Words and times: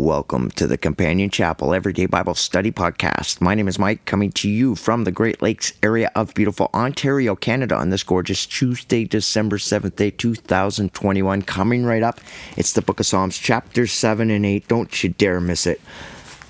Welcome 0.00 0.50
to 0.52 0.66
the 0.66 0.78
Companion 0.78 1.28
Chapel 1.28 1.74
Everyday 1.74 2.06
Bible 2.06 2.34
Study 2.34 2.72
Podcast. 2.72 3.42
My 3.42 3.54
name 3.54 3.68
is 3.68 3.78
Mike, 3.78 4.06
coming 4.06 4.32
to 4.32 4.48
you 4.48 4.74
from 4.74 5.04
the 5.04 5.12
Great 5.12 5.42
Lakes 5.42 5.74
area 5.82 6.10
of 6.14 6.32
beautiful 6.32 6.70
Ontario, 6.72 7.36
Canada, 7.36 7.74
on 7.74 7.90
this 7.90 8.02
gorgeous 8.02 8.46
Tuesday, 8.46 9.04
December 9.04 9.58
7th, 9.58 9.96
day 9.96 10.10
2021. 10.10 11.42
Coming 11.42 11.84
right 11.84 12.02
up, 12.02 12.18
it's 12.56 12.72
the 12.72 12.80
book 12.80 12.98
of 12.98 13.04
Psalms, 13.04 13.36
chapter 13.36 13.86
7 13.86 14.30
and 14.30 14.46
8. 14.46 14.68
Don't 14.68 15.04
you 15.04 15.10
dare 15.10 15.38
miss 15.38 15.66
it. 15.66 15.82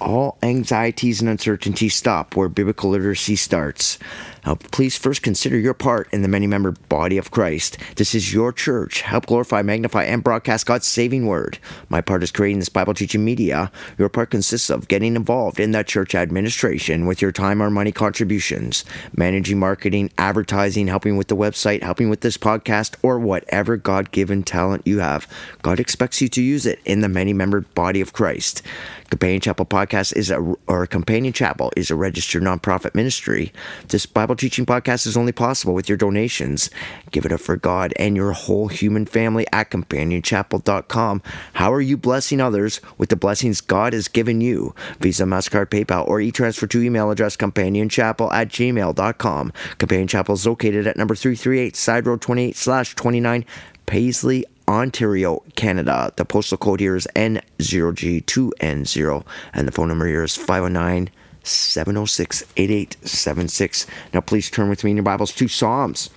All 0.01 0.39
anxieties 0.45 1.21
and 1.21 1.29
uncertainties 1.29 1.97
stop 1.97 2.37
where 2.37 2.49
biblical 2.49 2.91
literacy 2.91 3.35
starts. 3.35 3.99
Now, 4.47 4.55
please 4.55 4.97
first 4.97 5.23
consider 5.23 5.59
your 5.59 5.75
part 5.75 6.09
in 6.13 6.23
the 6.23 6.29
many 6.29 6.47
member 6.47 6.73
body 6.73 7.19
of 7.19 7.31
Christ. 7.31 7.79
This 7.97 8.15
is 8.15 8.33
your 8.33 8.53
church. 8.53 9.03
Help 9.03 9.27
glorify, 9.27 9.63
magnify, 9.63 10.05
and 10.05 10.25
broadcast 10.25 10.67
God's 10.67 10.87
saving 10.87 11.27
word. 11.27 11.59
My 11.89 12.01
part 12.01 12.23
is 12.23 12.33
creating 12.33 12.59
this 12.59 12.69
Bible 12.69 12.95
teaching 12.95 13.25
media. 13.25 13.71
Your 13.99 14.09
part 14.09 14.31
consists 14.31 14.71
of 14.71 14.89
getting 14.89 15.17
involved 15.17 15.61
in 15.61 15.73
that 15.73 15.87
church 15.87 16.15
administration 16.15 17.07
with 17.07 17.21
your 17.21 17.33
time 17.33 17.63
or 17.63 17.71
money 17.71 17.93
contributions, 17.93 18.85
managing 19.15 19.59
marketing, 19.59 20.11
advertising, 20.19 20.89
helping 20.89 21.17
with 21.17 21.29
the 21.29 21.37
website, 21.37 21.83
helping 21.83 22.09
with 22.09 22.21
this 22.21 22.39
podcast, 22.39 22.97
or 23.03 23.19
whatever 23.19 23.77
God 23.77 24.11
given 24.11 24.43
talent 24.43 24.87
you 24.87 25.01
have. 25.01 25.27
God 25.63 25.79
expects 25.79 26.21
you 26.21 26.29
to 26.29 26.43
use 26.43 26.67
it 26.67 26.81
in 26.85 27.01
the 27.01 27.09
many 27.09 27.33
member 27.33 27.61
body 27.61 28.01
of 28.01 28.13
Christ. 28.13 28.63
Companion 29.11 29.41
Chapel 29.41 29.67
podcast 29.67 30.15
is 30.17 30.31
a 30.31 30.39
or 30.69 30.87
Companion 30.87 31.33
Chapel 31.33 31.73
is 31.77 31.91
a 31.91 31.97
registered 31.97 32.43
nonprofit 32.43 32.95
ministry. 32.95 33.53
This 33.89 34.07
Bible 34.07 34.37
teaching 34.37 34.65
podcast 34.65 35.05
is 35.05 35.17
only 35.17 35.33
possible 35.33 35.75
with 35.75 35.89
your 35.89 35.99
donations. 35.99 36.71
Give 37.11 37.27
it 37.27 37.33
up 37.33 37.41
for 37.41 37.57
God 37.57 37.93
and 37.97 38.17
your 38.17 38.31
whole 38.33 38.69
human 38.69 39.07
family 39.07 39.47
at 39.53 39.71
companionchapel.com. 39.71 41.23
How 41.55 41.73
are 41.73 41.81
you 41.81 41.97
blessing 41.97 42.41
others 42.41 42.81
with 42.99 43.09
the 43.09 43.17
blessings 43.17 43.61
God 43.61 43.93
has 43.93 44.07
given 44.07 44.41
you? 44.41 44.75
Visa, 45.01 45.25
MasterCard, 45.25 45.67
PayPal, 45.67 46.07
or 46.07 46.21
e-transfer 46.21 46.69
to 46.69 46.83
email 46.83 47.11
address 47.11 47.37
companionchapel 47.37 48.33
at 48.33 48.49
gmail.com. 48.49 49.53
Companion 49.79 50.09
Chapel 50.09 50.35
is 50.35 50.47
located 50.47 50.87
at 50.87 50.97
number 50.97 51.17
338 51.17 51.75
Side 51.75 52.07
Road 52.07 52.21
28 52.21 52.57
slash 52.57 52.95
29 52.95 53.45
Paisley, 53.87 54.45
Ontario, 54.71 55.43
Canada. 55.57 56.13
The 56.15 56.25
postal 56.25 56.57
code 56.57 56.79
here 56.79 56.95
is 56.95 57.09
N0G2N0, 57.17 59.27
and 59.53 59.67
the 59.67 59.73
phone 59.73 59.89
number 59.89 60.07
here 60.07 60.23
is 60.23 60.37
509 60.37 61.11
706 61.43 62.45
8876. 62.57 63.87
Now, 64.15 64.21
please 64.21 64.49
turn 64.49 64.69
with 64.69 64.85
me 64.85 64.93
in 64.93 64.99
your 64.99 65.03
Bibles 65.03 65.35
to 65.35 65.49
Psalms 65.49 66.09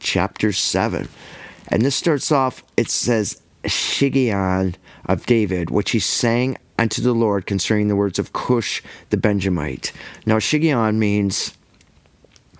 chapter 0.00 0.52
7. 0.52 1.08
And 1.68 1.84
this 1.84 1.94
starts 1.94 2.32
off, 2.32 2.64
it 2.76 2.90
says, 2.90 3.40
Shiggaion 3.62 4.74
of 5.06 5.24
David, 5.24 5.70
which 5.70 5.92
he 5.92 6.00
sang 6.00 6.58
unto 6.76 7.00
the 7.00 7.14
Lord 7.14 7.46
concerning 7.46 7.86
the 7.86 7.94
words 7.94 8.18
of 8.18 8.32
Cush 8.32 8.82
the 9.10 9.16
Benjamite. 9.16 9.92
Now, 10.26 10.38
Shiggaion 10.38 10.96
means 10.96 11.56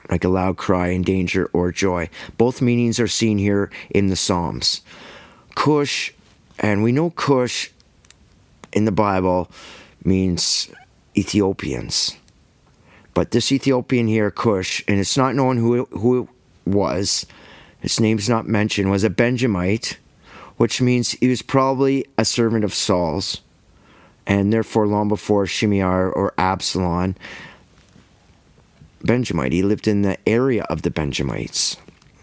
like 0.09 0.23
a 0.23 0.29
loud 0.29 0.57
cry 0.57 0.87
in 0.89 1.03
danger 1.03 1.51
or 1.53 1.73
joy. 1.73 2.09
Both 2.39 2.63
meanings 2.63 3.01
are 3.01 3.09
seen 3.09 3.39
here 3.39 3.73
in 3.91 4.07
the 4.07 4.15
Psalms. 4.15 4.83
Cush, 5.55 6.13
and 6.59 6.83
we 6.83 6.93
know 6.93 7.11
Cush 7.11 7.71
in 8.73 8.85
the 8.85 8.93
Bible 8.93 9.51
means 10.05 10.69
Ethiopians. 11.17 12.17
But 13.15 13.31
this 13.31 13.53
Ethiopian 13.53 14.07
here, 14.07 14.31
Cush, 14.31 14.83
and 14.89 14.99
it's 14.99 15.17
not 15.17 15.35
known 15.35 15.59
who 15.59 15.83
it, 15.83 15.89
who 15.93 16.23
it 16.23 16.29
was, 16.65 17.27
his 17.81 18.01
name's 18.01 18.29
not 18.29 18.47
mentioned, 18.47 18.91
was 18.91 19.05
a 19.05 19.11
Benjamite, 19.11 19.99
which 20.57 20.81
means 20.81 21.13
he 21.13 21.29
was 21.29 21.43
probably 21.43 22.07
a 22.17 22.25
servant 22.25 22.65
of 22.65 22.73
Saul's, 22.73 23.41
and 24.27 24.53
therefore 24.53 24.87
long 24.87 25.09
before 25.09 25.47
Shimei 25.47 25.83
or 25.83 26.33
Absalom. 26.39 27.17
Benjamite. 29.05 29.53
He 29.53 29.63
lived 29.63 29.89
in 29.89 30.03
the 30.03 30.17
area 30.29 30.63
of 30.65 30.83
the 30.83 30.91
Benjamites. 30.91 31.77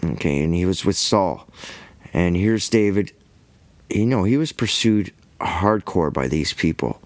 Okay, 0.04 0.44
and 0.44 0.56
he 0.56 0.66
was 0.66 0.86
with 0.86 0.96
Saul. 0.96 1.48
And 2.14 2.38
here's 2.38 2.70
David. 2.70 3.12
You 3.90 4.06
know, 4.06 4.24
he 4.24 4.38
was 4.38 4.52
pursued 4.52 5.14
hardcore 5.40 6.14
by 6.14 6.28
these 6.28 6.54
people. 6.54 7.02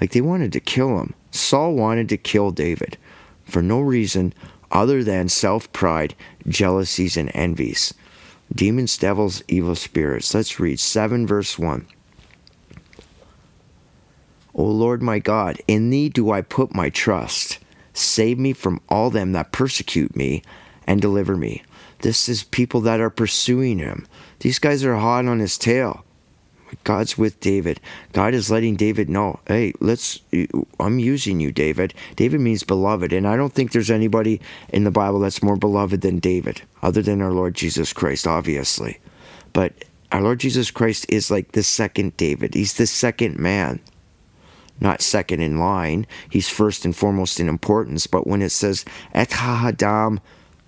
Like 0.00 0.12
they 0.12 0.20
wanted 0.20 0.52
to 0.52 0.60
kill 0.60 0.98
him. 0.98 1.14
Saul 1.30 1.74
wanted 1.74 2.08
to 2.10 2.16
kill 2.16 2.50
David 2.50 2.98
for 3.44 3.62
no 3.62 3.80
reason 3.80 4.34
other 4.70 5.04
than 5.04 5.28
self 5.28 5.72
pride, 5.72 6.14
jealousies, 6.46 7.16
and 7.16 7.30
envies. 7.34 7.94
Demons, 8.54 8.96
devils, 8.96 9.42
evil 9.48 9.74
spirits. 9.74 10.34
Let's 10.34 10.60
read 10.60 10.80
7 10.80 11.26
verse 11.26 11.58
1. 11.58 11.86
O 14.54 14.64
Lord 14.64 15.02
my 15.02 15.18
God, 15.18 15.60
in 15.68 15.90
thee 15.90 16.08
do 16.08 16.30
I 16.30 16.40
put 16.40 16.74
my 16.74 16.88
trust. 16.88 17.58
Save 17.92 18.38
me 18.38 18.52
from 18.52 18.80
all 18.88 19.10
them 19.10 19.32
that 19.32 19.52
persecute 19.52 20.16
me 20.16 20.42
and 20.86 21.00
deliver 21.00 21.36
me. 21.36 21.62
This 22.00 22.28
is 22.28 22.44
people 22.44 22.80
that 22.82 23.00
are 23.00 23.10
pursuing 23.10 23.78
him. 23.78 24.06
These 24.40 24.58
guys 24.58 24.84
are 24.84 24.96
hot 24.96 25.26
on 25.26 25.40
his 25.40 25.58
tail. 25.58 26.05
God's 26.84 27.18
with 27.18 27.40
David. 27.40 27.80
God 28.12 28.32
is 28.32 28.50
letting 28.50 28.76
David 28.76 29.10
know, 29.10 29.40
hey, 29.48 29.72
let's, 29.80 30.20
I'm 30.78 30.98
using 30.98 31.40
you, 31.40 31.50
David. 31.50 31.94
David 32.14 32.40
means 32.40 32.62
beloved, 32.62 33.12
and 33.12 33.26
I 33.26 33.36
don't 33.36 33.52
think 33.52 33.72
there's 33.72 33.90
anybody 33.90 34.40
in 34.68 34.84
the 34.84 34.90
Bible 34.90 35.20
that's 35.20 35.42
more 35.42 35.56
beloved 35.56 36.00
than 36.00 36.20
David, 36.20 36.62
other 36.82 37.02
than 37.02 37.20
our 37.20 37.32
Lord 37.32 37.54
Jesus 37.54 37.92
Christ, 37.92 38.26
obviously. 38.26 39.00
But 39.52 39.72
our 40.12 40.22
Lord 40.22 40.38
Jesus 40.38 40.70
Christ 40.70 41.06
is 41.08 41.30
like 41.30 41.52
the 41.52 41.62
second 41.62 42.16
David, 42.16 42.54
he's 42.54 42.74
the 42.74 42.86
second 42.86 43.38
man. 43.38 43.80
Not 44.78 45.00
second 45.00 45.40
in 45.40 45.58
line, 45.58 46.06
he's 46.28 46.50
first 46.50 46.84
and 46.84 46.94
foremost 46.94 47.40
in 47.40 47.48
importance. 47.48 48.06
But 48.06 48.26
when 48.26 48.42
it 48.42 48.50
says 48.50 48.84
Et 49.14 49.30
Hahadam 49.30 50.18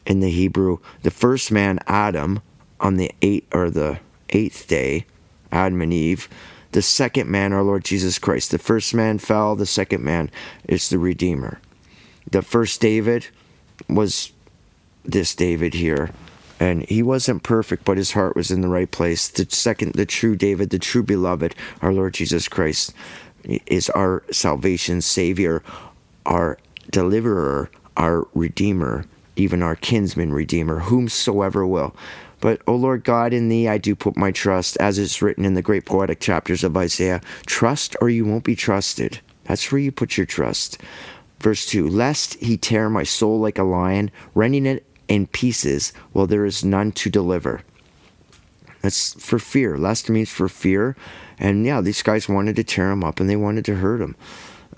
in 0.06 0.20
the 0.20 0.30
Hebrew, 0.30 0.78
the 1.02 1.10
first 1.10 1.52
man, 1.52 1.78
Adam, 1.86 2.40
on 2.80 2.96
the 2.96 3.12
eighth 3.20 3.54
or 3.54 3.70
the 3.70 4.00
eighth 4.30 4.66
day, 4.66 5.04
Adam 5.52 5.80
and 5.80 5.92
Eve. 5.92 6.28
The 6.72 6.82
second 6.82 7.30
man, 7.30 7.52
our 7.52 7.62
Lord 7.62 7.84
Jesus 7.84 8.18
Christ. 8.18 8.50
The 8.50 8.58
first 8.58 8.94
man 8.94 9.18
fell, 9.18 9.56
the 9.56 9.66
second 9.66 10.04
man 10.04 10.30
is 10.68 10.90
the 10.90 10.98
Redeemer. 10.98 11.60
The 12.30 12.42
first 12.42 12.80
David 12.80 13.28
was 13.88 14.32
this 15.04 15.34
David 15.34 15.74
here. 15.74 16.10
And 16.60 16.82
he 16.84 17.02
wasn't 17.02 17.44
perfect, 17.44 17.84
but 17.84 17.96
his 17.96 18.12
heart 18.12 18.34
was 18.34 18.50
in 18.50 18.60
the 18.60 18.68
right 18.68 18.90
place. 18.90 19.28
The 19.28 19.46
second, 19.48 19.94
the 19.94 20.04
true 20.04 20.34
David, 20.34 20.70
the 20.70 20.78
true 20.78 21.04
beloved, 21.04 21.54
our 21.80 21.92
Lord 21.92 22.14
Jesus 22.14 22.48
Christ, 22.48 22.92
is 23.66 23.88
our 23.90 24.24
salvation 24.32 25.00
Savior, 25.00 25.62
our 26.26 26.58
deliverer, 26.90 27.70
our 27.96 28.26
Redeemer, 28.34 29.04
even 29.36 29.62
our 29.62 29.76
kinsman 29.76 30.32
Redeemer, 30.32 30.80
whomsoever 30.80 31.66
will. 31.66 31.94
But, 32.40 32.62
O 32.66 32.74
Lord 32.74 33.04
God, 33.04 33.32
in 33.32 33.48
thee 33.48 33.68
I 33.68 33.78
do 33.78 33.94
put 33.94 34.16
my 34.16 34.30
trust, 34.30 34.76
as 34.78 34.98
is 34.98 35.20
written 35.20 35.44
in 35.44 35.54
the 35.54 35.62
great 35.62 35.84
poetic 35.84 36.20
chapters 36.20 36.62
of 36.62 36.76
Isaiah. 36.76 37.20
Trust 37.46 37.96
or 38.00 38.08
you 38.08 38.24
won't 38.24 38.44
be 38.44 38.54
trusted. 38.54 39.20
That's 39.44 39.70
where 39.72 39.80
you 39.80 39.90
put 39.90 40.16
your 40.16 40.26
trust. 40.26 40.78
Verse 41.40 41.66
2 41.66 41.88
Lest 41.88 42.34
he 42.34 42.56
tear 42.56 42.88
my 42.88 43.02
soul 43.02 43.40
like 43.40 43.58
a 43.58 43.64
lion, 43.64 44.10
rending 44.34 44.66
it 44.66 44.84
in 45.08 45.26
pieces, 45.26 45.92
while 46.12 46.26
there 46.26 46.44
is 46.44 46.64
none 46.64 46.92
to 46.92 47.10
deliver. 47.10 47.62
That's 48.82 49.14
for 49.14 49.38
fear. 49.38 49.76
Lest 49.76 50.08
means 50.08 50.30
for 50.30 50.48
fear. 50.48 50.96
And 51.38 51.64
yeah, 51.64 51.80
these 51.80 52.02
guys 52.02 52.28
wanted 52.28 52.56
to 52.56 52.64
tear 52.64 52.90
him 52.90 53.02
up 53.02 53.20
and 53.20 53.28
they 53.28 53.36
wanted 53.36 53.64
to 53.66 53.76
hurt 53.76 54.00
him. 54.00 54.16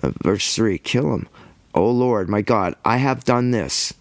Uh, 0.01 0.11
verse 0.23 0.55
3 0.55 0.77
Kill 0.79 1.13
him. 1.13 1.27
O 1.73 1.89
Lord, 1.89 2.29
my 2.29 2.41
God, 2.41 2.75
I 2.83 2.97
have 2.97 3.23
done 3.23 3.51
this 3.51 3.93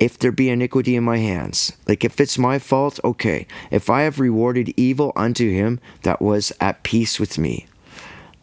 if 0.00 0.18
there 0.18 0.32
be 0.32 0.48
iniquity 0.48 0.96
in 0.96 1.04
my 1.04 1.18
hands. 1.18 1.74
Like 1.86 2.04
if 2.04 2.18
it's 2.20 2.38
my 2.38 2.58
fault, 2.58 2.98
okay. 3.04 3.46
If 3.70 3.90
I 3.90 4.02
have 4.02 4.18
rewarded 4.18 4.74
evil 4.76 5.12
unto 5.14 5.52
him 5.52 5.78
that 6.02 6.20
was 6.20 6.52
at 6.58 6.82
peace 6.82 7.20
with 7.20 7.38
me, 7.38 7.66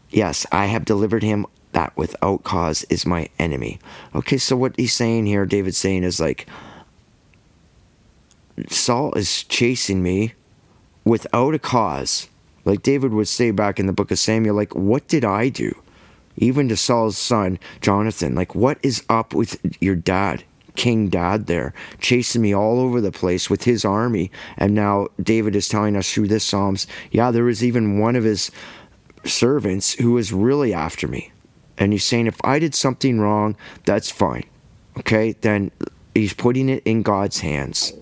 yes, 0.08 0.46
I 0.52 0.66
have 0.66 0.84
delivered 0.84 1.24
him 1.24 1.44
that 1.72 1.94
without 1.96 2.44
cause 2.44 2.84
is 2.84 3.04
my 3.04 3.28
enemy. 3.38 3.78
Okay, 4.14 4.38
so 4.38 4.56
what 4.56 4.74
he's 4.76 4.94
saying 4.94 5.26
here, 5.26 5.44
David's 5.44 5.76
saying 5.76 6.04
is 6.04 6.20
like, 6.20 6.46
Saul 8.68 9.12
is 9.14 9.42
chasing 9.44 10.02
me 10.02 10.32
without 11.04 11.54
a 11.54 11.58
cause. 11.58 12.28
Like 12.64 12.82
David 12.82 13.12
would 13.12 13.28
say 13.28 13.50
back 13.50 13.80
in 13.80 13.86
the 13.86 13.92
book 13.92 14.10
of 14.10 14.18
Samuel, 14.18 14.54
like, 14.54 14.74
what 14.74 15.08
did 15.08 15.24
I 15.24 15.48
do? 15.48 15.76
Even 16.36 16.68
to 16.68 16.76
Saul's 16.76 17.18
son, 17.18 17.58
Jonathan, 17.80 18.36
like, 18.36 18.54
what 18.54 18.78
is 18.82 19.04
up 19.08 19.34
with 19.34 19.60
your 19.80 19.96
dad? 19.96 20.44
King 20.78 21.08
Dad 21.08 21.46
there, 21.46 21.74
chasing 21.98 22.40
me 22.40 22.54
all 22.54 22.78
over 22.80 23.00
the 23.00 23.12
place 23.12 23.50
with 23.50 23.64
his 23.64 23.84
army. 23.84 24.30
And 24.56 24.74
now 24.74 25.08
David 25.20 25.54
is 25.56 25.68
telling 25.68 25.96
us 25.96 26.10
through 26.10 26.28
this 26.28 26.44
Psalms, 26.44 26.86
yeah, 27.10 27.30
there 27.30 27.44
was 27.44 27.62
even 27.64 27.98
one 27.98 28.16
of 28.16 28.24
his 28.24 28.50
servants 29.24 29.94
who 29.94 30.12
was 30.12 30.32
really 30.32 30.72
after 30.72 31.08
me. 31.08 31.32
And 31.76 31.92
he's 31.92 32.04
saying, 32.04 32.28
if 32.28 32.38
I 32.44 32.60
did 32.60 32.74
something 32.74 33.20
wrong, 33.20 33.56
that's 33.84 34.10
fine. 34.10 34.44
Okay, 34.98 35.32
then 35.40 35.70
he's 36.14 36.32
putting 36.32 36.68
it 36.68 36.82
in 36.84 37.02
God's 37.02 37.40
hands. 37.40 37.92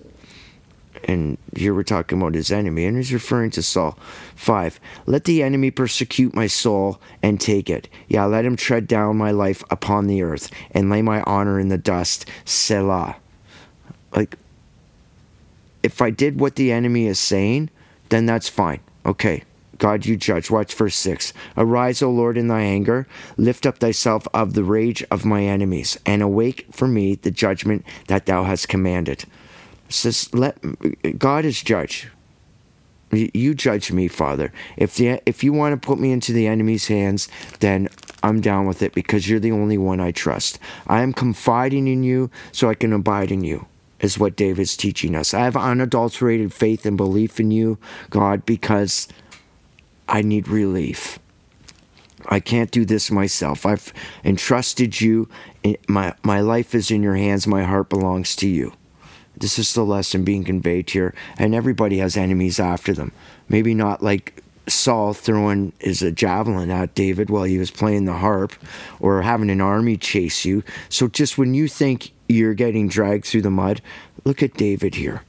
And 1.07 1.37
here 1.55 1.73
we're 1.73 1.83
talking 1.83 2.19
about 2.19 2.35
his 2.35 2.51
enemy, 2.51 2.85
and 2.85 2.97
he's 2.97 3.13
referring 3.13 3.49
to 3.51 3.63
Saul. 3.63 3.97
Five, 4.35 4.77
let 5.05 5.23
the 5.23 5.41
enemy 5.41 5.71
persecute 5.71 6.35
my 6.35 6.47
soul 6.47 6.99
and 7.23 7.39
take 7.39 7.69
it. 7.69 7.87
Yeah, 8.09 8.25
let 8.25 8.43
him 8.43 8.57
tread 8.57 8.87
down 8.87 9.15
my 9.15 9.31
life 9.31 9.63
upon 9.71 10.07
the 10.07 10.21
earth 10.21 10.51
and 10.71 10.89
lay 10.89 11.01
my 11.01 11.21
honor 11.21 11.61
in 11.61 11.69
the 11.69 11.77
dust. 11.77 12.25
Selah. 12.43 13.15
Like, 14.13 14.37
if 15.81 16.01
I 16.01 16.09
did 16.09 16.41
what 16.41 16.57
the 16.57 16.73
enemy 16.73 17.07
is 17.07 17.19
saying, 17.19 17.69
then 18.09 18.25
that's 18.25 18.49
fine. 18.49 18.81
Okay, 19.05 19.43
God, 19.77 20.05
you 20.05 20.17
judge. 20.17 20.51
Watch 20.51 20.73
verse 20.73 20.95
6. 20.97 21.31
Arise, 21.55 22.01
O 22.01 22.11
Lord, 22.11 22.37
in 22.37 22.49
thy 22.49 22.61
anger. 22.61 23.07
Lift 23.37 23.65
up 23.65 23.77
thyself 23.77 24.27
of 24.33 24.53
the 24.53 24.63
rage 24.65 25.03
of 25.09 25.23
my 25.23 25.43
enemies, 25.43 25.97
and 26.05 26.21
awake 26.21 26.65
for 26.71 26.87
me 26.87 27.15
the 27.15 27.31
judgment 27.31 27.85
that 28.07 28.25
thou 28.25 28.43
hast 28.43 28.67
commanded. 28.67 29.23
Says, 29.89 30.33
let, 30.33 30.57
God 31.17 31.45
is 31.45 31.61
judge. 31.61 32.09
You 33.11 33.55
judge 33.55 33.91
me, 33.91 34.09
Father. 34.09 34.51
If 34.75 34.95
the, 34.95 35.21
if 35.25 35.43
you 35.43 35.53
want 35.53 35.81
to 35.81 35.85
put 35.85 35.97
me 35.97 36.11
into 36.11 36.33
the 36.33 36.47
enemy's 36.47 36.87
hands, 36.87 37.29
then 37.59 37.87
I'm 38.21 38.41
down 38.41 38.65
with 38.65 38.81
it 38.81 38.93
because 38.93 39.29
you're 39.29 39.39
the 39.39 39.51
only 39.51 39.77
one 39.77 40.01
I 40.01 40.11
trust. 40.11 40.59
I 40.87 41.01
am 41.01 41.13
confiding 41.13 41.87
in 41.87 42.03
you 42.03 42.29
so 42.51 42.69
I 42.69 42.73
can 42.73 42.91
abide 42.91 43.31
in 43.31 43.43
you 43.43 43.65
is 43.99 44.19
what 44.19 44.35
David's 44.35 44.77
teaching 44.77 45.15
us. 45.15 45.33
I 45.33 45.39
have 45.39 45.57
unadulterated 45.57 46.53
faith 46.53 46.85
and 46.85 46.97
belief 46.97 47.39
in 47.39 47.51
you, 47.51 47.77
God, 48.09 48.45
because 48.45 49.07
I 50.07 50.21
need 50.21 50.47
relief. 50.47 51.17
I 52.27 52.39
can't 52.39 52.71
do 52.71 52.85
this 52.85 53.09
myself. 53.09 53.65
I've 53.65 53.93
entrusted 54.23 54.99
you. 54.99 55.29
My, 55.87 56.13
my 56.23 56.41
life 56.41 56.75
is 56.75 56.91
in 56.91 57.01
your 57.01 57.15
hands. 57.15 57.47
My 57.47 57.63
heart 57.63 57.89
belongs 57.89 58.35
to 58.37 58.47
you. 58.47 58.73
This 59.39 59.59
is 59.59 59.73
the 59.73 59.85
lesson 59.85 60.23
being 60.23 60.43
conveyed 60.43 60.89
here. 60.89 61.13
And 61.37 61.53
everybody 61.53 61.99
has 61.99 62.17
enemies 62.17 62.59
after 62.59 62.93
them. 62.93 63.11
Maybe 63.49 63.73
not 63.73 64.03
like 64.03 64.43
Saul 64.67 65.13
throwing 65.13 65.71
his 65.79 66.03
uh, 66.03 66.11
javelin 66.11 66.71
at 66.71 66.95
David 66.95 67.29
while 67.29 67.43
he 67.43 67.57
was 67.57 67.71
playing 67.71 68.05
the 68.05 68.13
harp 68.13 68.53
or 68.99 69.21
having 69.21 69.49
an 69.49 69.61
army 69.61 69.97
chase 69.97 70.43
you. 70.43 70.63
So 70.89 71.07
just 71.07 71.37
when 71.37 71.53
you 71.53 71.67
think 71.67 72.11
you're 72.27 72.53
getting 72.53 72.89
dragged 72.89 73.25
through 73.25 73.43
the 73.43 73.49
mud, 73.49 73.81
look 74.25 74.43
at 74.43 74.55
David 74.55 74.95
here. 74.95 75.23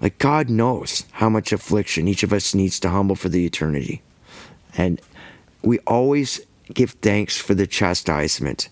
Like 0.00 0.18
God 0.18 0.50
knows 0.50 1.06
how 1.12 1.30
much 1.30 1.52
affliction 1.52 2.06
each 2.06 2.22
of 2.22 2.32
us 2.32 2.54
needs 2.54 2.78
to 2.80 2.90
humble 2.90 3.16
for 3.16 3.30
the 3.30 3.46
eternity. 3.46 4.02
And 4.76 5.00
we 5.62 5.78
always 5.80 6.40
give 6.74 6.90
thanks 6.90 7.38
for 7.38 7.54
the 7.54 7.66
chastisement. 7.66 8.68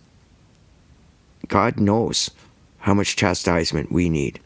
God 1.49 1.81
knows 1.81 2.31
how 2.79 2.93
much 2.93 3.17
chastisement 3.17 3.91
we 3.91 4.11
need. 4.11 4.39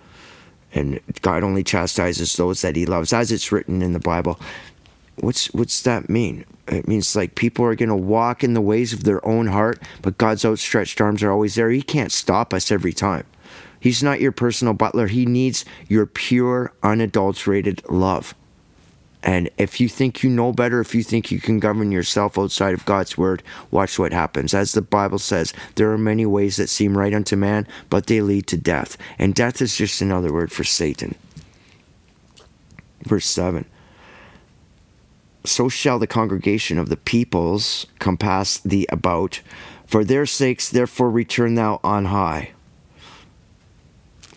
And 0.72 1.00
God 1.22 1.42
only 1.42 1.64
chastises 1.64 2.36
those 2.36 2.62
that 2.62 2.76
he 2.76 2.86
loves, 2.86 3.12
as 3.12 3.32
it's 3.32 3.50
written 3.50 3.82
in 3.82 3.92
the 3.92 3.98
Bible. 3.98 4.38
What's 5.16 5.52
what's 5.52 5.82
that 5.82 6.08
mean? 6.08 6.44
It 6.68 6.86
means 6.86 7.16
like 7.16 7.34
people 7.34 7.64
are 7.64 7.74
going 7.74 7.88
to 7.88 7.96
walk 7.96 8.44
in 8.44 8.54
the 8.54 8.60
ways 8.60 8.92
of 8.92 9.04
their 9.04 9.24
own 9.26 9.46
heart, 9.48 9.82
but 10.02 10.18
God's 10.18 10.44
outstretched 10.44 11.00
arms 11.00 11.22
are 11.22 11.32
always 11.32 11.54
there. 11.54 11.70
He 11.70 11.82
can't 11.82 12.12
stop 12.12 12.52
us 12.52 12.70
every 12.70 12.92
time. 12.92 13.24
He's 13.80 14.02
not 14.02 14.20
your 14.20 14.32
personal 14.32 14.74
butler. 14.74 15.06
He 15.06 15.24
needs 15.24 15.64
your 15.88 16.04
pure, 16.04 16.72
unadulterated 16.82 17.82
love. 17.88 18.34
And 19.22 19.50
if 19.58 19.80
you 19.80 19.88
think 19.88 20.22
you 20.22 20.30
know 20.30 20.52
better, 20.52 20.80
if 20.80 20.94
you 20.94 21.02
think 21.02 21.30
you 21.30 21.40
can 21.40 21.58
govern 21.58 21.90
yourself 21.90 22.38
outside 22.38 22.74
of 22.74 22.84
God's 22.84 23.18
word, 23.18 23.42
watch 23.70 23.98
what 23.98 24.12
happens. 24.12 24.54
As 24.54 24.72
the 24.72 24.82
Bible 24.82 25.18
says, 25.18 25.52
there 25.74 25.90
are 25.90 25.98
many 25.98 26.24
ways 26.24 26.56
that 26.56 26.68
seem 26.68 26.96
right 26.96 27.12
unto 27.12 27.34
man, 27.34 27.66
but 27.90 28.06
they 28.06 28.20
lead 28.20 28.46
to 28.48 28.56
death. 28.56 28.96
And 29.18 29.34
death 29.34 29.60
is 29.60 29.76
just 29.76 30.00
another 30.00 30.32
word 30.32 30.52
for 30.52 30.64
Satan. 30.64 31.16
Verse 33.02 33.26
7 33.26 33.64
So 35.44 35.68
shall 35.68 35.98
the 35.98 36.06
congregation 36.06 36.78
of 36.78 36.88
the 36.88 36.96
peoples 36.96 37.86
compass 37.98 38.58
thee 38.58 38.86
about. 38.88 39.40
For 39.86 40.04
their 40.04 40.26
sakes, 40.26 40.68
therefore, 40.68 41.10
return 41.10 41.54
thou 41.54 41.80
on 41.82 42.06
high. 42.06 42.52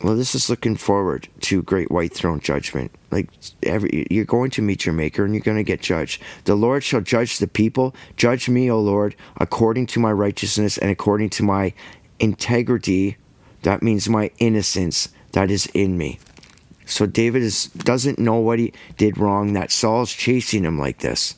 Well, 0.04 0.16
this 0.16 0.34
is 0.34 0.50
looking 0.50 0.78
forward 0.78 1.28
to 1.42 1.62
great 1.62 1.92
white 1.92 2.12
throne 2.12 2.40
judgment. 2.40 2.92
Like 3.12 3.30
every, 3.62 4.08
you're 4.10 4.26
going 4.26 4.50
to 4.52 4.62
meet 4.62 4.86
your 4.86 4.94
maker 4.94 5.24
and 5.24 5.34
you're 5.34 5.44
going 5.44 5.58
to 5.58 5.64
get 5.64 5.82
judged. 5.82 6.22
The 6.46 6.56
Lord 6.56 6.84
shall 6.84 7.02
judge 7.02 7.38
the 7.38 7.48
people. 7.48 7.94
Judge 8.18 8.50
me, 8.50 8.70
O 8.72 8.80
Lord, 8.80 9.16
according 9.38 9.86
to 9.88 10.00
my 10.00 10.12
righteousness 10.12 10.80
and 10.80 10.90
according 10.90 11.30
to 11.32 11.44
my 11.44 11.74
integrity. 12.20 13.18
That 13.62 13.84
means 13.84 14.10
my 14.10 14.32
innocence 14.40 15.10
that 15.34 15.52
is 15.52 15.68
in 15.68 16.00
me. 16.00 16.18
So 16.86 17.06
David 17.06 17.44
is 17.44 17.68
doesn't 17.68 18.18
know 18.18 18.40
what 18.40 18.58
he 18.58 18.74
did 18.98 19.20
wrong. 19.20 19.54
That 19.54 19.72
Saul's 19.72 20.12
chasing 20.12 20.64
him 20.64 20.80
like 20.80 21.00
this, 21.00 21.36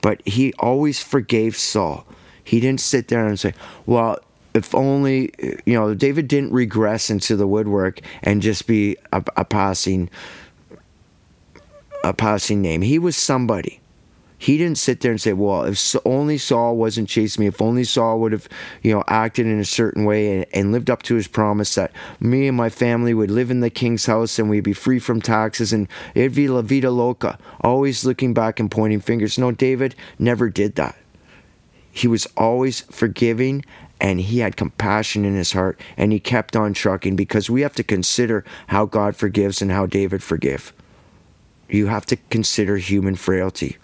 but 0.00 0.26
he 0.26 0.52
always 0.54 1.02
forgave 1.02 1.56
Saul. 1.56 2.06
He 2.42 2.60
didn't 2.60 2.80
sit 2.80 3.08
there 3.08 3.26
and 3.26 3.38
say, 3.38 3.54
"Well, 3.86 4.18
if 4.54 4.74
only 4.74 5.32
you 5.66 5.74
know 5.74 5.94
David 5.94 6.28
didn't 6.28 6.52
regress 6.52 7.10
into 7.10 7.36
the 7.36 7.46
woodwork 7.46 8.00
and 8.22 8.40
just 8.40 8.66
be 8.66 8.96
a, 9.12 9.22
a, 9.36 9.44
passing 9.44 10.08
a 12.04 12.14
passing 12.14 12.62
name. 12.62 12.82
He 12.82 12.98
was 12.98 13.16
somebody. 13.16 13.80
He 14.36 14.58
didn't 14.58 14.78
sit 14.78 15.00
there 15.00 15.10
and 15.10 15.20
say, 15.20 15.32
"Well, 15.32 15.64
if 15.64 15.96
only 16.04 16.38
Saul 16.38 16.76
wasn't 16.76 17.08
chasing 17.08 17.42
me, 17.42 17.46
if 17.46 17.62
only 17.62 17.82
Saul 17.82 18.20
would 18.20 18.32
have, 18.32 18.48
you 18.82 18.92
know, 18.92 19.02
acted 19.08 19.46
in 19.46 19.58
a 19.58 19.64
certain 19.64 20.04
way 20.04 20.36
and, 20.36 20.46
and 20.52 20.72
lived 20.72 20.90
up 20.90 21.02
to 21.04 21.14
his 21.14 21.26
promise 21.26 21.74
that 21.76 21.92
me 22.20 22.46
and 22.46 22.56
my 22.56 22.68
family 22.68 23.14
would 23.14 23.30
live 23.30 23.50
in 23.50 23.60
the 23.60 23.70
king's 23.70 24.06
house 24.06 24.38
and 24.38 24.50
we'd 24.50 24.60
be 24.60 24.74
free 24.74 24.98
from 24.98 25.20
taxes 25.20 25.72
and 25.72 25.88
it'd 26.14 26.34
be 26.34 26.46
la 26.46 26.62
vida 26.62 26.90
loca." 26.90 27.38
Always 27.62 28.04
looking 28.04 28.34
back 28.34 28.60
and 28.60 28.70
pointing 28.70 29.00
fingers. 29.00 29.38
No, 29.38 29.50
David 29.50 29.94
never 30.18 30.50
did 30.50 30.74
that. 30.74 30.96
He 31.90 32.08
was 32.08 32.26
always 32.36 32.80
forgiving 32.80 33.64
and 34.04 34.20
he 34.20 34.40
had 34.40 34.54
compassion 34.54 35.24
in 35.24 35.34
his 35.34 35.52
heart 35.52 35.80
and 35.96 36.12
he 36.12 36.20
kept 36.20 36.54
on 36.54 36.74
trucking 36.74 37.16
because 37.16 37.48
we 37.48 37.62
have 37.62 37.72
to 37.72 37.82
consider 37.82 38.44
how 38.66 38.84
God 38.84 39.16
forgives 39.16 39.62
and 39.62 39.72
how 39.72 39.86
David 39.86 40.22
forgave. 40.22 40.74
You 41.70 41.86
have 41.86 42.04
to 42.06 42.16
consider 42.28 42.76
human 42.76 43.14
frailty. 43.14 43.78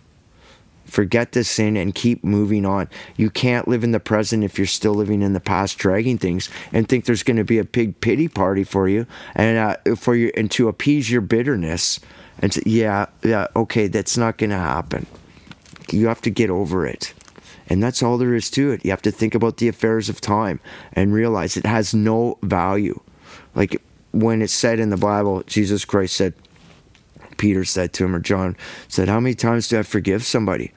Forget 0.84 1.32
the 1.32 1.42
sin 1.42 1.74
and 1.74 1.94
keep 1.94 2.22
moving 2.22 2.66
on. 2.66 2.90
You 3.16 3.30
can't 3.30 3.66
live 3.66 3.82
in 3.82 3.92
the 3.92 3.98
present 4.00 4.44
if 4.44 4.58
you're 4.58 4.66
still 4.66 4.92
living 4.92 5.22
in 5.22 5.32
the 5.32 5.40
past, 5.40 5.78
dragging 5.78 6.18
things, 6.18 6.50
and 6.70 6.86
think 6.86 7.06
there's 7.06 7.22
going 7.22 7.38
to 7.38 7.44
be 7.44 7.56
a 7.56 7.64
big 7.64 7.98
pity 8.02 8.28
party 8.28 8.62
for 8.62 8.90
you 8.90 9.06
and 9.34 9.56
uh, 9.56 9.96
for 9.96 10.14
you 10.14 10.30
and 10.36 10.50
to 10.50 10.68
appease 10.68 11.10
your 11.10 11.22
bitterness. 11.22 11.98
And 12.40 12.52
to, 12.52 12.68
yeah, 12.68 13.06
yeah, 13.22 13.46
okay, 13.56 13.88
that's 13.88 14.18
not 14.18 14.36
going 14.36 14.50
to 14.50 14.56
happen. 14.56 15.06
You 15.90 16.08
have 16.08 16.20
to 16.22 16.30
get 16.30 16.50
over 16.50 16.86
it. 16.86 17.14
And 17.70 17.80
that's 17.80 18.02
all 18.02 18.18
there 18.18 18.34
is 18.34 18.50
to 18.50 18.72
it. 18.72 18.84
You 18.84 18.90
have 18.90 19.00
to 19.02 19.12
think 19.12 19.34
about 19.34 19.58
the 19.58 19.68
affairs 19.68 20.08
of 20.08 20.20
time 20.20 20.58
and 20.92 21.14
realize 21.14 21.56
it 21.56 21.64
has 21.64 21.94
no 21.94 22.36
value. 22.42 23.00
Like 23.54 23.80
when 24.10 24.42
it's 24.42 24.52
said 24.52 24.80
in 24.80 24.90
the 24.90 24.96
Bible, 24.96 25.44
Jesus 25.44 25.84
Christ 25.84 26.16
said, 26.16 26.34
Peter 27.38 27.64
said 27.64 27.92
to 27.94 28.04
him, 28.04 28.14
or 28.14 28.18
John 28.18 28.56
said, 28.88 29.08
How 29.08 29.20
many 29.20 29.34
times 29.34 29.68
do 29.68 29.78
I 29.78 29.82
forgive 29.82 30.24
somebody? 30.24 30.72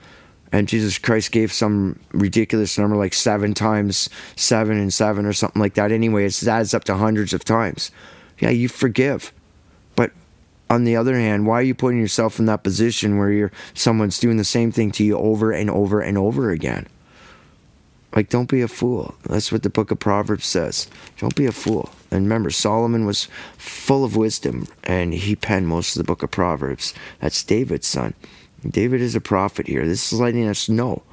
And 0.51 0.67
Jesus 0.67 0.99
Christ 0.99 1.31
gave 1.31 1.51
some 1.51 1.99
ridiculous 2.11 2.77
number, 2.77 2.95
like 2.95 3.15
seven 3.15 3.55
times 3.55 4.07
seven 4.35 4.77
and 4.77 4.93
seven 4.93 5.25
or 5.25 5.33
something 5.33 5.59
like 5.59 5.73
that. 5.73 5.91
Anyway, 5.91 6.25
it 6.25 6.47
adds 6.47 6.75
up 6.75 6.83
to 6.83 6.95
hundreds 6.95 7.33
of 7.33 7.43
times. 7.43 7.89
Yeah, 8.39 8.51
you 8.51 8.69
forgive. 8.69 9.33
On 10.73 10.85
the 10.85 10.95
other 10.95 11.15
hand, 11.15 11.45
why 11.45 11.59
are 11.59 11.69
you 11.69 11.75
putting 11.75 11.99
yourself 11.99 12.39
in 12.39 12.47
that 12.47 12.63
position 12.63 13.19
where 13.19 13.29
you're 13.29 13.51
someone's 13.75 14.17
doing 14.17 14.37
the 14.37 14.43
same 14.43 14.71
thing 14.71 14.89
to 14.93 15.03
you 15.03 15.15
over 15.15 15.51
and 15.51 15.69
over 15.69 16.01
and 16.01 16.17
over 16.17 16.49
again? 16.49 16.87
Like, 18.15 18.29
don't 18.29 18.49
be 18.49 18.63
a 18.63 18.67
fool. 18.67 19.13
That's 19.21 19.51
what 19.51 19.61
the 19.61 19.69
book 19.69 19.91
of 19.91 19.99
Proverbs 19.99 20.47
says. 20.47 20.89
Don't 21.19 21.35
be 21.35 21.45
a 21.45 21.51
fool. 21.51 21.91
And 22.09 22.23
remember, 22.23 22.49
Solomon 22.49 23.05
was 23.05 23.27
full 23.55 24.03
of 24.03 24.15
wisdom, 24.15 24.67
and 24.83 25.13
he 25.13 25.35
penned 25.35 25.67
most 25.67 25.95
of 25.95 25.99
the 25.99 26.07
book 26.07 26.23
of 26.23 26.31
Proverbs. 26.31 26.95
That's 27.19 27.43
David's 27.43 27.85
son. 27.85 28.15
David 28.67 28.99
is 28.99 29.13
a 29.13 29.21
prophet 29.21 29.67
here. 29.67 29.85
This 29.85 30.11
is 30.11 30.19
letting 30.19 30.47
us 30.47 30.67
know 30.67 31.03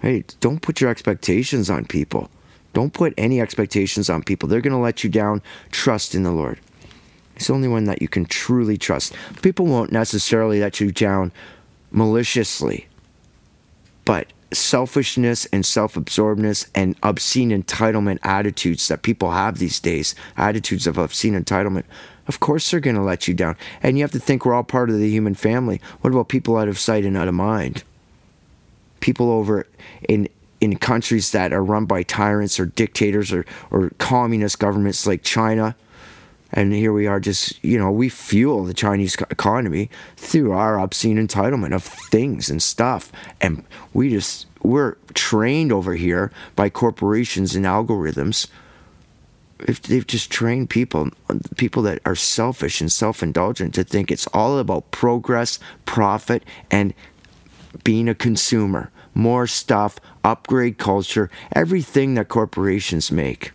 hey, 0.00 0.22
don't 0.38 0.62
put 0.62 0.80
your 0.80 0.90
expectations 0.90 1.68
on 1.68 1.86
people. 1.86 2.30
Don't 2.72 2.92
put 2.92 3.14
any 3.18 3.40
expectations 3.40 4.08
on 4.08 4.22
people. 4.22 4.48
They're 4.48 4.60
going 4.60 4.72
to 4.72 4.78
let 4.78 5.02
you 5.02 5.10
down. 5.10 5.42
Trust 5.72 6.14
in 6.14 6.22
the 6.22 6.30
Lord. 6.30 6.60
He's 7.38 7.46
the 7.46 7.52
only 7.52 7.68
one 7.68 7.84
that 7.84 8.02
you 8.02 8.08
can 8.08 8.24
truly 8.24 8.76
trust. 8.76 9.14
People 9.42 9.66
won't 9.66 9.92
necessarily 9.92 10.58
let 10.58 10.80
you 10.80 10.90
down 10.90 11.30
maliciously, 11.92 12.88
but 14.04 14.26
selfishness 14.52 15.46
and 15.46 15.64
self 15.64 15.94
absorbedness 15.94 16.68
and 16.74 16.96
obscene 17.04 17.50
entitlement 17.50 18.18
attitudes 18.24 18.88
that 18.88 19.02
people 19.02 19.30
have 19.30 19.58
these 19.58 19.78
days, 19.78 20.16
attitudes 20.36 20.88
of 20.88 20.98
obscene 20.98 21.40
entitlement, 21.40 21.84
of 22.26 22.40
course 22.40 22.68
they're 22.68 22.80
going 22.80 22.96
to 22.96 23.02
let 23.02 23.28
you 23.28 23.34
down. 23.34 23.56
And 23.84 23.96
you 23.96 24.02
have 24.02 24.10
to 24.10 24.18
think 24.18 24.44
we're 24.44 24.54
all 24.54 24.64
part 24.64 24.90
of 24.90 24.98
the 24.98 25.08
human 25.08 25.34
family. 25.34 25.80
What 26.00 26.12
about 26.12 26.28
people 26.28 26.56
out 26.56 26.66
of 26.66 26.76
sight 26.76 27.04
and 27.04 27.16
out 27.16 27.28
of 27.28 27.34
mind? 27.34 27.84
People 28.98 29.30
over 29.30 29.64
in 30.08 30.28
in 30.60 30.76
countries 30.76 31.30
that 31.30 31.52
are 31.52 31.62
run 31.62 31.84
by 31.84 32.02
tyrants 32.02 32.58
or 32.58 32.66
dictators 32.66 33.32
or, 33.32 33.46
or 33.70 33.92
communist 33.98 34.58
governments 34.58 35.06
like 35.06 35.22
China 35.22 35.76
And 36.52 36.72
here 36.72 36.92
we 36.92 37.06
are, 37.06 37.20
just, 37.20 37.62
you 37.62 37.78
know, 37.78 37.90
we 37.90 38.08
fuel 38.08 38.64
the 38.64 38.74
Chinese 38.74 39.14
economy 39.16 39.90
through 40.16 40.52
our 40.52 40.80
obscene 40.80 41.18
entitlement 41.18 41.74
of 41.74 41.82
things 41.84 42.48
and 42.48 42.62
stuff. 42.62 43.12
And 43.40 43.64
we 43.92 44.10
just, 44.10 44.46
we're 44.62 44.96
trained 45.12 45.72
over 45.72 45.94
here 45.94 46.32
by 46.56 46.70
corporations 46.70 47.54
and 47.54 47.66
algorithms. 47.66 48.46
If 49.60 49.82
they've 49.82 50.06
just 50.06 50.30
trained 50.30 50.70
people, 50.70 51.10
people 51.56 51.82
that 51.82 52.00
are 52.06 52.14
selfish 52.14 52.80
and 52.80 52.90
self 52.90 53.22
indulgent, 53.22 53.74
to 53.74 53.84
think 53.84 54.10
it's 54.10 54.28
all 54.28 54.58
about 54.58 54.90
progress, 54.90 55.58
profit, 55.84 56.44
and 56.70 56.94
being 57.84 58.08
a 58.08 58.14
consumer. 58.14 58.90
More 59.14 59.48
stuff, 59.48 59.98
upgrade 60.22 60.78
culture, 60.78 61.28
everything 61.52 62.14
that 62.14 62.28
corporations 62.28 63.10
make 63.10 63.52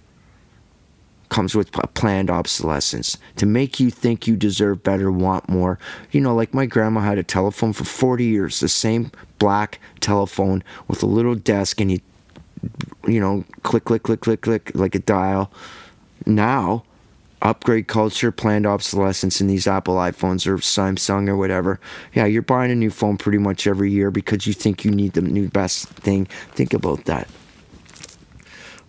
comes 1.33 1.55
with 1.55 1.75
a 1.79 1.87
planned 1.87 2.29
obsolescence 2.29 3.17
to 3.37 3.47
make 3.47 3.79
you 3.79 3.89
think 3.89 4.27
you 4.27 4.35
deserve 4.35 4.83
better, 4.83 5.11
want 5.11 5.49
more. 5.49 5.79
You 6.11 6.21
know, 6.21 6.35
like 6.35 6.53
my 6.53 6.67
grandma 6.67 7.01
had 7.01 7.17
a 7.17 7.23
telephone 7.23 7.73
for 7.73 7.85
40 7.85 8.23
years, 8.23 8.59
the 8.59 8.69
same 8.69 9.11
black 9.39 9.79
telephone 9.99 10.63
with 10.87 11.01
a 11.01 11.07
little 11.07 11.33
desk, 11.33 11.81
and 11.81 11.91
you, 11.91 12.01
you 13.07 13.19
know, 13.19 13.45
click, 13.63 13.85
click, 13.85 14.03
click, 14.03 14.21
click, 14.21 14.41
click, 14.41 14.71
like 14.75 14.93
a 14.93 14.99
dial. 14.99 15.51
Now, 16.27 16.83
upgrade 17.41 17.87
culture, 17.87 18.31
planned 18.31 18.67
obsolescence 18.67 19.41
in 19.41 19.47
these 19.47 19.65
Apple 19.65 19.95
iPhones 19.95 20.45
or 20.45 20.57
Samsung 20.57 21.27
or 21.27 21.35
whatever. 21.35 21.79
Yeah, 22.13 22.25
you're 22.25 22.43
buying 22.43 22.71
a 22.71 22.75
new 22.75 22.91
phone 22.91 23.17
pretty 23.17 23.39
much 23.39 23.65
every 23.65 23.89
year 23.89 24.11
because 24.11 24.45
you 24.45 24.53
think 24.53 24.85
you 24.85 24.91
need 24.91 25.13
the 25.13 25.21
new 25.23 25.49
best 25.49 25.87
thing. 25.89 26.27
Think 26.51 26.75
about 26.75 27.05
that. 27.05 27.27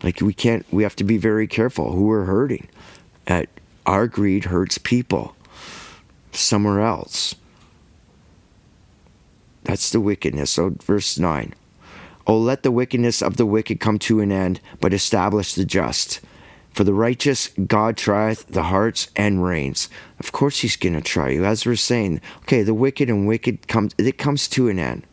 Like 0.05 0.21
we 0.21 0.35
can't 0.35 0.67
we 0.71 0.83
have 0.83 0.95
to 0.97 1.05
be 1.05 1.17
very 1.17 1.47
careful 1.47 1.93
who 1.93 2.05
we're 2.05 2.25
hurting. 2.25 2.69
At 3.27 3.49
our 3.87 4.07
greed 4.07 4.45
hurts 4.45 4.77
people 4.77 5.35
somewhere 6.31 6.83
else. 6.83 7.35
That's 9.65 9.91
the 9.91 10.01
wickedness. 10.01 10.51
So 10.51 10.75
verse 10.83 11.19
9. 11.19 11.55
Oh, 12.27 12.39
let 12.39 12.63
the 12.63 12.71
wickedness 12.71 13.23
of 13.23 13.39
the 13.39 13.47
wicked 13.47 13.81
come 13.81 13.99
to 14.01 14.21
an 14.21 14.31
end, 14.31 14.61
but 14.79 14.93
establish 14.93 15.55
the 15.55 15.65
just. 15.65 16.21
For 16.73 16.85
the 16.85 16.95
righteous, 16.95 17.49
God 17.67 17.97
trieth 17.97 18.47
the 18.47 18.65
hearts 18.65 19.09
and 19.17 19.43
reins. 19.43 19.89
Of 20.19 20.33
course, 20.33 20.61
He's 20.61 20.77
going 20.77 20.95
to 20.95 21.01
try 21.01 21.31
you. 21.31 21.45
As 21.45 21.65
we're 21.65 21.77
saying, 21.77 22.21
okay, 22.41 22.63
the 22.63 22.75
wicked 22.75 23.09
and 23.09 23.27
wicked 23.27 23.69
comes, 23.69 23.95
it 23.97 24.19
comes 24.19 24.49
to 24.49 24.69
an 24.69 24.79
end 24.79 25.07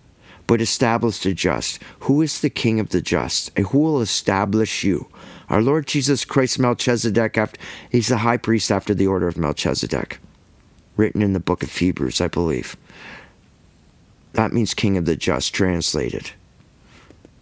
but 0.52 0.60
establish 0.60 1.20
the 1.20 1.34
just. 1.34 1.80
Who 2.02 2.22
is 2.22 2.42
the 2.42 2.50
king 2.50 2.82
of 2.82 2.90
the 2.90 3.00
just? 3.02 3.52
And 3.56 3.68
who 3.68 3.80
will 3.80 4.02
establish 4.02 4.84
you? 4.84 5.08
Our 5.48 5.62
Lord 5.62 5.88
Jesus 5.88 6.26
Christ 6.26 6.60
Melchizedek, 6.60 7.38
after, 7.38 7.58
he's 7.90 8.10
the 8.10 8.18
high 8.18 8.36
priest 8.36 8.70
after 8.70 8.94
the 8.94 9.08
order 9.08 9.30
of 9.30 9.38
Melchizedek, 9.38 10.20
written 10.98 11.22
in 11.22 11.32
the 11.32 11.40
book 11.40 11.64
of 11.64 11.74
Hebrews, 11.74 12.20
I 12.20 12.28
believe. 12.28 12.76
That 14.34 14.52
means 14.52 14.74
king 14.74 14.98
of 14.98 15.06
the 15.06 15.16
just, 15.16 15.54
translated. 15.54 16.32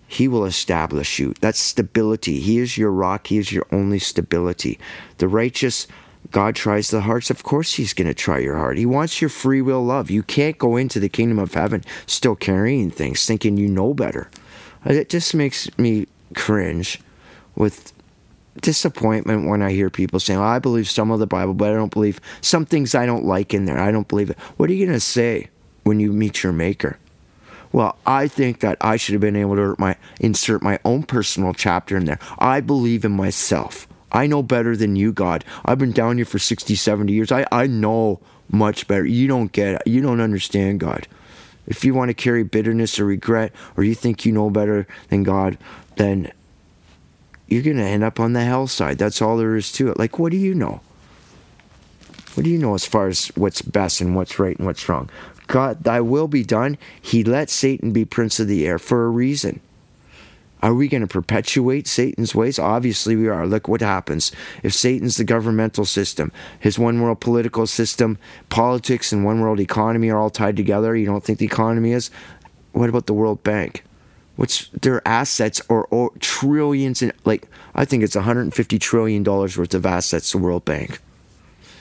He 0.07 0.27
will 0.27 0.45
establish 0.45 1.17
you. 1.17 1.33
That's 1.41 1.57
stability. 1.57 2.39
He 2.39 2.59
is 2.59 2.77
your 2.77 2.91
rock. 2.91 3.25
He 3.25 3.39
is 3.39 3.51
your 3.51 3.65
only 3.71 3.97
stability. 3.97 4.77
The 5.17 5.27
righteous 5.27 5.87
God 6.31 6.55
tries 6.55 6.89
the 6.89 7.01
hearts. 7.01 7.29
Of 7.29 7.43
course, 7.43 7.73
He's 7.73 7.93
going 7.93 8.07
to 8.07 8.13
try 8.13 8.39
your 8.39 8.57
heart. 8.57 8.77
He 8.77 8.85
wants 8.85 9.21
your 9.21 9.29
free 9.29 9.61
will 9.61 9.83
love. 9.83 10.11
You 10.11 10.23
can't 10.23 10.57
go 10.57 10.75
into 10.77 10.99
the 10.99 11.09
kingdom 11.09 11.39
of 11.39 11.53
heaven 11.53 11.83
still 12.05 12.35
carrying 12.35 12.91
things, 12.91 13.25
thinking 13.25 13.57
you 13.57 13.67
know 13.67 13.93
better. 13.93 14.29
Uh, 14.85 14.93
it 14.93 15.09
just 15.09 15.33
makes 15.33 15.75
me 15.77 16.07
cringe 16.35 16.99
with 17.55 17.91
disappointment 18.61 19.47
when 19.47 19.61
I 19.61 19.71
hear 19.71 19.89
people 19.89 20.19
saying, 20.19 20.39
well, 20.39 20.49
I 20.49 20.59
believe 20.59 20.89
some 20.89 21.11
of 21.11 21.19
the 21.19 21.27
Bible, 21.27 21.53
but 21.53 21.71
I 21.71 21.75
don't 21.75 21.93
believe 21.93 22.19
some 22.41 22.65
things 22.65 22.93
I 22.93 23.05
don't 23.05 23.25
like 23.25 23.53
in 23.53 23.65
there. 23.65 23.79
I 23.79 23.91
don't 23.91 24.07
believe 24.07 24.29
it. 24.29 24.39
What 24.57 24.69
are 24.69 24.73
you 24.73 24.85
going 24.85 24.97
to 24.97 25.01
say 25.01 25.49
when 25.83 25.99
you 25.99 26.11
meet 26.11 26.43
your 26.43 26.53
Maker? 26.53 26.97
Well, 27.71 27.97
I 28.05 28.27
think 28.27 28.61
that 28.61 28.77
I 28.81 28.97
should 28.97 29.13
have 29.13 29.21
been 29.21 29.35
able 29.35 29.55
to 29.55 29.75
my, 29.77 29.95
insert 30.19 30.63
my 30.63 30.79
own 30.83 31.03
personal 31.03 31.53
chapter 31.53 31.97
in 31.97 32.05
there. 32.05 32.19
I 32.39 32.61
believe 32.61 33.05
in 33.05 33.11
myself. 33.11 33.87
I 34.11 34.27
know 34.27 34.43
better 34.43 34.75
than 34.75 34.95
you, 34.95 35.11
God. 35.11 35.45
I've 35.65 35.79
been 35.79 35.91
down 35.91 36.17
here 36.17 36.25
for 36.25 36.39
60, 36.39 36.75
70 36.75 37.11
years. 37.13 37.31
I, 37.31 37.45
I 37.51 37.67
know 37.67 38.19
much 38.49 38.87
better. 38.87 39.05
You 39.05 39.27
don't 39.27 39.51
get 39.51 39.75
it. 39.75 39.87
You 39.87 40.01
don't 40.01 40.21
understand 40.21 40.79
God. 40.79 41.07
If 41.67 41.85
you 41.85 41.93
want 41.93 42.09
to 42.09 42.15
carry 42.15 42.43
bitterness 42.43 42.99
or 42.99 43.05
regret, 43.05 43.53
or 43.77 43.83
you 43.83 43.93
think 43.93 44.25
you 44.25 44.31
know 44.31 44.49
better 44.49 44.87
than 45.09 45.23
God, 45.23 45.57
then 45.97 46.31
you're 47.47 47.63
going 47.63 47.77
to 47.77 47.83
end 47.83 48.03
up 48.03 48.19
on 48.19 48.33
the 48.33 48.43
hell 48.43 48.67
side. 48.67 48.97
That's 48.97 49.21
all 49.21 49.37
there 49.37 49.55
is 49.55 49.71
to 49.73 49.89
it. 49.89 49.99
Like, 49.99 50.17
what 50.17 50.31
do 50.31 50.37
you 50.37 50.55
know? 50.55 50.81
What 52.33 52.43
do 52.43 52.49
you 52.49 52.57
know 52.57 52.73
as 52.73 52.85
far 52.85 53.07
as 53.07 53.27
what's 53.35 53.61
best 53.61 54.01
and 54.01 54.15
what's 54.15 54.39
right 54.39 54.57
and 54.57 54.65
what's 54.65 54.87
wrong? 54.87 55.09
God, 55.47 55.83
thy 55.83 55.99
will 55.99 56.27
be 56.27 56.43
done. 56.43 56.77
He 57.01 57.23
let 57.23 57.49
Satan 57.49 57.91
be 57.91 58.05
prince 58.05 58.39
of 58.39 58.47
the 58.47 58.67
air 58.67 58.79
for 58.79 59.05
a 59.05 59.09
reason. 59.09 59.59
Are 60.61 60.73
we 60.73 60.89
going 60.89 61.01
to 61.01 61.07
perpetuate 61.07 61.87
Satan's 61.87 62.35
ways? 62.35 62.59
Obviously, 62.59 63.15
we 63.15 63.29
are. 63.29 63.47
Look 63.47 63.67
what 63.67 63.81
happens. 63.81 64.31
If 64.61 64.73
Satan's 64.73 65.15
the 65.15 65.23
governmental 65.23 65.85
system, 65.85 66.33
his 66.59 66.77
one 66.77 67.01
world 67.01 67.21
political 67.21 67.65
system, 67.65 68.17
politics, 68.49 69.13
and 69.13 69.23
one 69.23 69.39
world 69.39 69.59
economy 69.61 70.09
are 70.09 70.19
all 70.19 70.29
tied 70.29 70.57
together, 70.57 70.95
you 70.95 71.05
don't 71.05 71.23
think 71.23 71.39
the 71.39 71.45
economy 71.45 71.93
is? 71.93 72.11
What 72.73 72.89
about 72.89 73.05
the 73.05 73.13
World 73.13 73.41
Bank? 73.41 73.83
What's 74.35 74.67
their 74.69 75.05
assets 75.07 75.61
or, 75.69 75.85
or 75.87 76.11
trillions 76.19 77.01
in 77.01 77.11
like 77.25 77.47
I 77.75 77.83
think 77.83 78.03
it's 78.03 78.15
150 78.15 78.79
trillion 78.79 79.23
dollars 79.23 79.57
worth 79.57 79.73
of 79.73 79.85
assets 79.85 80.31
the 80.31 80.37
World 80.37 80.65
Bank. 80.65 81.01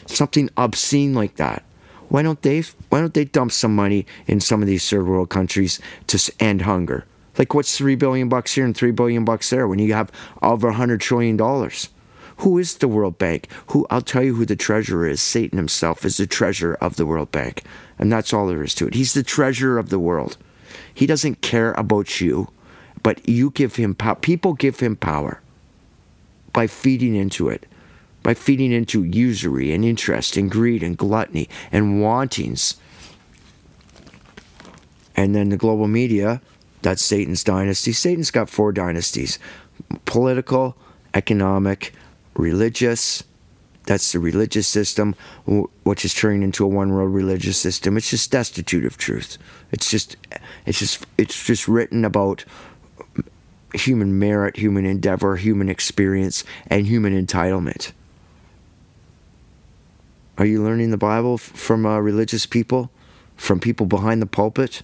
Something 0.07 0.51
obscene 0.57 1.15
like 1.15 1.37
that. 1.37 1.63
Why 2.09 2.23
don't 2.23 2.43
they 2.43 2.63
why 2.89 3.01
don't 3.01 3.15
they 3.15 3.27
dump 3.27 3.53
some 3.53 3.75
money 3.75 4.07
in 4.27 4.41
some 4.41 4.63
of 4.63 4.67
these 4.69 4.89
third 4.89 5.07
world 5.07 5.29
countries 5.29 5.81
to 6.09 6.33
end 6.41 6.63
hunger? 6.63 7.05
Like, 7.39 7.55
what's 7.55 7.79
three 7.79 7.95
billion 7.95 8.29
bucks 8.29 8.55
here 8.55 8.65
and 8.65 8.77
three 8.77 8.91
billion 8.91 9.25
bucks 9.25 9.49
there 9.49 9.69
when 9.69 9.79
you 9.79 9.95
have 9.95 10.11
over 10.43 10.69
a 10.69 10.75
hundred 10.75 11.01
trillion 11.01 11.37
dollars? 11.37 11.89
Who 12.39 12.59
is 12.59 12.77
the 12.77 12.89
World 12.89 13.19
Bank? 13.19 13.49
Who 13.69 13.87
I'll 13.91 14.03
tell 14.03 14.23
you 14.23 14.35
who 14.35 14.45
the 14.45 14.57
treasurer 14.57 15.09
is. 15.09 15.23
Satan 15.23 15.57
himself 15.57 16.05
is 16.05 16.17
the 16.17 16.27
treasurer 16.27 16.77
of 16.81 16.97
the 16.97 17.07
World 17.07 17.33
Bank, 17.33 17.63
and 17.99 18.13
that's 18.13 18.33
all 18.33 18.47
there 18.47 18.63
is 18.63 18.75
to 18.77 18.87
it. 18.87 18.95
He's 18.95 19.15
the 19.15 19.23
treasurer 19.23 19.79
of 19.79 19.89
the 19.89 19.99
world. 19.99 20.37
He 20.93 21.07
doesn't 21.07 21.41
care 21.41 21.73
about 21.73 22.21
you, 22.21 22.49
but 23.03 23.29
you 23.29 23.51
give 23.51 23.77
him 23.77 23.95
power. 23.95 24.17
People 24.17 24.53
give 24.55 24.81
him 24.81 24.97
power 24.97 25.41
by 26.53 26.67
feeding 26.67 27.15
into 27.15 27.49
it, 27.49 27.67
by 28.23 28.35
feeding 28.35 28.73
into 28.73 29.05
usury 29.05 29.73
and 29.73 29.85
interest 29.85 30.37
and 30.37 30.51
greed 30.51 30.83
and 30.83 30.97
gluttony 30.97 31.49
and 31.73 32.03
wantings. 32.03 32.77
And 35.17 35.35
then 35.35 35.49
the 35.49 35.57
global 35.57 35.89
media 35.89 36.41
that's 36.83 37.03
Satan's 37.03 37.45
dynasty. 37.45 37.93
Satan's 37.93 38.31
got 38.31 38.49
four 38.49 38.73
dynasties 38.73 39.39
political, 40.05 40.77
economic, 41.15 41.93
religious. 42.35 43.25
That's 43.87 44.13
the 44.13 44.19
religious 44.19 44.69
system, 44.69 45.15
which 45.85 46.05
is 46.05 46.13
turning 46.13 46.43
into 46.43 46.65
a 46.65 46.69
one-world 46.69 47.15
religious 47.15 47.59
system. 47.59 47.97
It's 47.97 48.11
just 48.11 48.31
destitute 48.31 48.85
of 48.85 48.99
truth. 48.99 49.39
It's 49.73 49.91
just, 49.91 50.17
it's 50.67 50.79
just, 50.79 51.07
it's 51.17 51.47
just 51.47 51.69
written 51.69 52.05
about 52.05 52.45
human 53.75 54.19
merit, 54.19 54.57
human 54.57 54.85
endeavor, 54.85 55.37
human 55.37 55.71
experience, 55.71 56.45
and 56.67 56.87
human 56.87 57.15
entitlement. 57.15 57.93
Are 60.37 60.47
you 60.47 60.63
learning 60.63 60.91
the 60.91 60.99
Bible 60.99 61.39
from 61.39 61.87
uh, 61.87 61.99
religious 61.99 62.47
people, 62.47 62.91
from 63.37 63.59
people 63.59 63.87
behind 63.87 64.21
the 64.21 64.27
pulpit? 64.27 64.83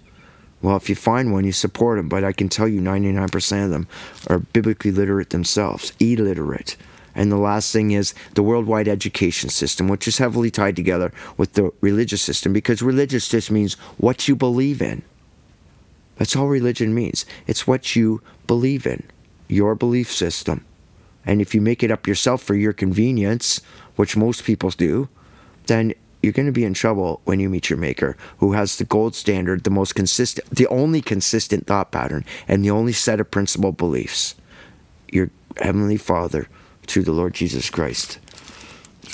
Well, 0.65 0.77
if 0.77 0.89
you 0.89 0.95
find 0.95 1.31
one, 1.31 1.45
you 1.45 1.53
support 1.53 1.99
them. 1.99 2.09
But 2.09 2.25
I 2.25 2.33
can 2.33 2.49
tell 2.49 2.67
you 2.67 2.81
99% 2.81 3.65
of 3.67 3.71
them 3.71 3.87
are 4.29 4.39
biblically 4.39 4.91
literate 4.91 5.29
themselves, 5.29 5.93
illiterate. 6.01 6.79
And 7.15 7.31
the 7.31 7.37
last 7.37 7.71
thing 7.71 7.91
is 7.91 8.15
the 8.33 8.43
worldwide 8.43 8.89
education 8.89 9.51
system, 9.51 9.89
which 9.89 10.09
is 10.09 10.17
heavily 10.17 10.51
tied 10.51 10.75
together 10.75 11.13
with 11.37 11.53
the 11.53 11.71
religious 11.83 12.23
system 12.23 12.55
because 12.55 12.81
religious 12.81 13.29
just 13.29 13.51
means 13.51 13.75
what 13.99 14.27
you 14.27 14.35
believe 14.35 14.81
in. 14.81 15.03
That's 16.17 16.35
all 16.35 16.49
religion 16.49 16.95
means. 16.95 17.27
It's 17.47 17.67
what 17.67 17.95
you 17.95 18.23
believe 18.47 18.87
in, 18.87 19.03
your 19.49 19.75
belief 19.75 20.11
system. 20.11 20.65
And 21.27 21.43
if 21.43 21.55
you 21.55 21.61
make 21.61 21.83
it 21.83 21.91
up 21.91 22.07
yourself 22.07 22.43
for 22.43 22.55
your 22.55 22.73
convenience, 22.73 23.61
which 23.97 24.17
most 24.17 24.45
people 24.45 24.71
do, 24.71 25.11
then 25.67 25.93
you're 26.25 26.33
going 26.33 26.47
to 26.47 26.53
be 26.53 26.65
in 26.65 26.73
trouble 26.73 27.21
when 27.25 27.39
you 27.39 27.51
meet 27.51 27.69
your 27.69 27.79
maker 27.79 28.17
who 28.39 28.53
has 28.53 28.79
the 28.79 28.85
gold 28.85 29.15
standard, 29.15 29.63
the 29.65 29.71
most 29.71 29.95
consistent, 29.95 30.49
the 30.49 30.67
only 30.69 31.03
consistent 31.03 31.67
thought 31.67 31.93
pattern, 31.93 32.25
and 32.49 32.65
the 32.65 32.71
only 32.71 32.93
set 32.93 33.21
of 33.21 33.31
principle 33.31 33.73
beliefs. 33.73 34.35
Your 35.13 35.29
heavenly 35.59 35.99
Father 35.99 36.49
through 36.87 37.03
the 37.03 37.13
Lord 37.13 37.35
Jesus 37.35 37.69
Christ. 37.69 38.19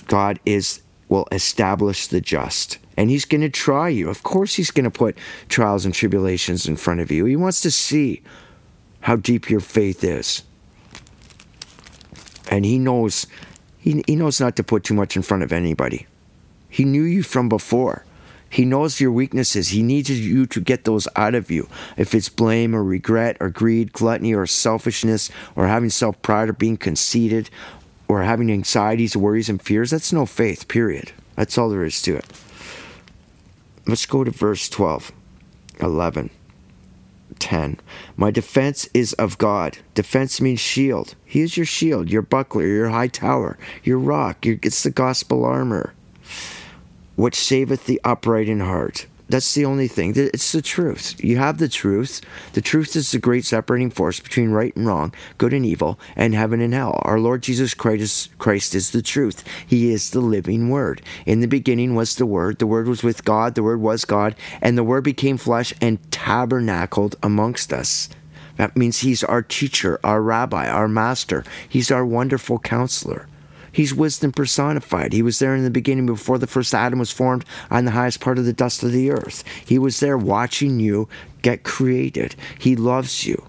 God 0.06 0.38
is 0.46 0.82
will 1.08 1.26
establish 1.32 2.06
the 2.06 2.20
just. 2.20 2.78
And 2.96 3.10
he's 3.10 3.24
going 3.24 3.40
to 3.40 3.50
try 3.50 3.88
you. 3.88 4.08
Of 4.08 4.22
course 4.22 4.54
he's 4.54 4.70
going 4.70 4.84
to 4.84 4.90
put 4.90 5.18
trials 5.48 5.84
and 5.84 5.92
tribulations 5.92 6.68
in 6.68 6.76
front 6.76 7.00
of 7.00 7.10
you. 7.10 7.24
He 7.24 7.34
wants 7.34 7.60
to 7.62 7.70
see 7.72 8.22
how 9.00 9.16
deep 9.16 9.50
your 9.50 9.60
faith 9.60 10.04
is. 10.04 10.44
And 12.48 12.64
he 12.64 12.78
knows 12.78 13.26
He, 13.78 14.04
he 14.06 14.14
knows 14.14 14.40
not 14.40 14.54
to 14.56 14.62
put 14.62 14.84
too 14.84 14.94
much 14.94 15.16
in 15.16 15.22
front 15.22 15.42
of 15.42 15.52
anybody. 15.52 16.06
He 16.70 16.84
knew 16.84 17.02
you 17.02 17.22
from 17.22 17.48
before. 17.48 18.04
He 18.48 18.64
knows 18.64 19.00
your 19.00 19.12
weaknesses. 19.12 19.68
He 19.68 19.82
needs 19.82 20.10
you 20.10 20.44
to 20.46 20.60
get 20.60 20.84
those 20.84 21.06
out 21.14 21.36
of 21.36 21.50
you. 21.52 21.68
If 21.96 22.14
it's 22.14 22.28
blame 22.28 22.74
or 22.74 22.82
regret 22.82 23.36
or 23.38 23.48
greed, 23.48 23.92
gluttony 23.92 24.34
or 24.34 24.46
selfishness 24.46 25.30
or 25.54 25.68
having 25.68 25.90
self 25.90 26.20
pride 26.20 26.48
or 26.48 26.52
being 26.52 26.76
conceited 26.76 27.48
or 28.08 28.22
having 28.22 28.50
anxieties, 28.50 29.16
worries, 29.16 29.48
and 29.48 29.62
fears, 29.62 29.90
that's 29.90 30.12
no 30.12 30.26
faith, 30.26 30.66
period. 30.66 31.12
That's 31.36 31.56
all 31.56 31.70
there 31.70 31.84
is 31.84 32.02
to 32.02 32.16
it. 32.16 32.26
Let's 33.86 34.04
go 34.04 34.24
to 34.24 34.32
verse 34.32 34.68
12, 34.68 35.12
11, 35.80 36.30
10. 37.38 37.80
My 38.16 38.32
defense 38.32 38.88
is 38.92 39.12
of 39.14 39.38
God. 39.38 39.78
Defense 39.94 40.40
means 40.40 40.58
shield. 40.58 41.14
He 41.24 41.40
is 41.40 41.56
your 41.56 41.66
shield, 41.66 42.10
your 42.10 42.22
buckler, 42.22 42.66
your 42.66 42.88
high 42.88 43.08
tower, 43.08 43.56
your 43.84 43.98
rock. 43.98 44.44
Your, 44.44 44.58
it's 44.62 44.82
the 44.82 44.90
gospel 44.90 45.44
armor 45.44 45.94
which 47.20 47.36
saveth 47.36 47.86
the 47.86 48.00
upright 48.04 48.48
in 48.48 48.60
heart. 48.60 49.06
That's 49.28 49.54
the 49.54 49.64
only 49.64 49.86
thing. 49.86 50.14
It's 50.16 50.50
the 50.50 50.60
truth. 50.60 51.22
You 51.22 51.36
have 51.36 51.58
the 51.58 51.68
truth. 51.68 52.20
The 52.54 52.60
truth 52.60 52.96
is 52.96 53.12
the 53.12 53.20
great 53.20 53.44
separating 53.44 53.90
force 53.90 54.18
between 54.18 54.50
right 54.50 54.74
and 54.74 54.88
wrong, 54.88 55.14
good 55.38 55.52
and 55.52 55.64
evil, 55.64 56.00
and 56.16 56.34
heaven 56.34 56.60
and 56.60 56.74
hell. 56.74 57.00
Our 57.02 57.20
Lord 57.20 57.42
Jesus 57.42 57.72
Christ, 57.72 58.36
Christ 58.38 58.74
is 58.74 58.90
the 58.90 59.02
truth. 59.02 59.44
He 59.64 59.92
is 59.92 60.10
the 60.10 60.20
living 60.20 60.68
Word. 60.68 61.00
In 61.26 61.38
the 61.38 61.46
beginning 61.46 61.94
was 61.94 62.16
the 62.16 62.26
Word. 62.26 62.58
The 62.58 62.66
Word 62.66 62.88
was 62.88 63.04
with 63.04 63.24
God. 63.24 63.54
The 63.54 63.62
Word 63.62 63.80
was 63.80 64.04
God. 64.04 64.34
And 64.60 64.76
the 64.76 64.82
Word 64.82 65.04
became 65.04 65.36
flesh 65.36 65.72
and 65.80 66.00
tabernacled 66.10 67.14
amongst 67.22 67.72
us. 67.72 68.08
That 68.56 68.76
means 68.76 69.00
He's 69.00 69.22
our 69.22 69.42
teacher, 69.42 70.00
our 70.02 70.20
rabbi, 70.20 70.68
our 70.68 70.88
master. 70.88 71.44
He's 71.68 71.92
our 71.92 72.04
wonderful 72.04 72.58
counselor. 72.58 73.28
He's 73.72 73.94
wisdom 73.94 74.32
personified. 74.32 75.12
He 75.12 75.22
was 75.22 75.38
there 75.38 75.54
in 75.54 75.64
the 75.64 75.70
beginning 75.70 76.06
before 76.06 76.38
the 76.38 76.46
first 76.46 76.74
Adam 76.74 76.98
was 76.98 77.10
formed 77.10 77.44
on 77.70 77.84
the 77.84 77.92
highest 77.92 78.20
part 78.20 78.38
of 78.38 78.44
the 78.44 78.52
dust 78.52 78.82
of 78.82 78.92
the 78.92 79.10
earth. 79.10 79.44
He 79.64 79.78
was 79.78 80.00
there 80.00 80.18
watching 80.18 80.80
you 80.80 81.08
get 81.42 81.62
created. 81.62 82.34
He 82.58 82.76
loves 82.76 83.26
you. 83.26 83.46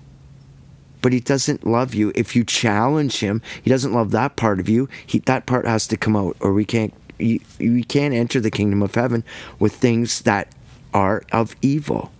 But 1.01 1.13
he 1.13 1.19
doesn't 1.19 1.65
love 1.65 1.95
you 1.95 2.11
if 2.13 2.35
you 2.35 2.43
challenge 2.43 3.19
him. 3.21 3.41
He 3.63 3.69
doesn't 3.69 3.93
love 3.93 4.11
that 4.11 4.35
part 4.35 4.59
of 4.59 4.69
you. 4.69 4.87
He, 5.05 5.19
that 5.19 5.47
part 5.47 5.65
has 5.65 5.87
to 5.87 5.97
come 5.97 6.15
out, 6.15 6.37
or 6.39 6.53
we 6.53 6.65
can't. 6.65 6.93
You 7.17 7.83
can't 7.85 8.15
enter 8.15 8.39
the 8.39 8.49
kingdom 8.49 8.81
of 8.81 8.95
heaven 8.95 9.23
with 9.59 9.75
things 9.75 10.21
that 10.21 10.53
are 10.93 11.23
of 11.31 11.55
evil, 11.61 12.11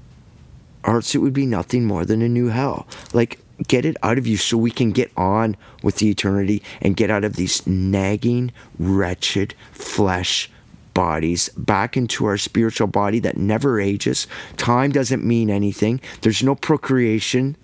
or 0.84 0.96
else 0.96 1.16
it 1.16 1.20
would 1.20 1.34
be 1.34 1.48
nothing 1.48 1.86
more 1.86 2.06
than 2.06 2.22
a 2.22 2.30
new 2.30 2.50
hell. 2.50 2.88
Like 3.12 3.40
get 3.68 3.86
it 3.86 3.98
out 4.04 4.18
of 4.18 4.28
you 4.28 4.38
so 4.38 4.58
we 4.58 4.72
can 4.72 4.92
get 4.92 5.12
on 5.16 5.56
with 5.84 5.98
the 5.98 6.10
eternity 6.10 6.62
and 6.82 6.98
get 6.98 7.10
out 7.10 7.24
of 7.24 7.36
these 7.36 7.66
nagging, 7.68 8.52
wretched 8.78 9.54
flesh 9.72 10.50
bodies 10.94 11.50
back 11.50 11.96
into 11.96 12.26
our 12.26 12.38
spiritual 12.38 12.88
body 12.88 13.20
that 13.20 13.38
never 13.38 13.80
ages. 13.80 14.28
Time 14.58 14.92
doesn't 14.92 15.24
mean 15.24 15.50
anything, 15.50 16.02
there's 16.22 16.44
no 16.44 16.56
procreation. 16.56 17.56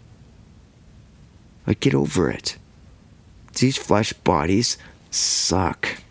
Like, 1.65 1.81
get 1.81 1.93
over 1.93 2.29
it. 2.31 2.57
These 3.59 3.77
flesh 3.77 4.13
bodies 4.13 4.77
suck. 5.11 6.01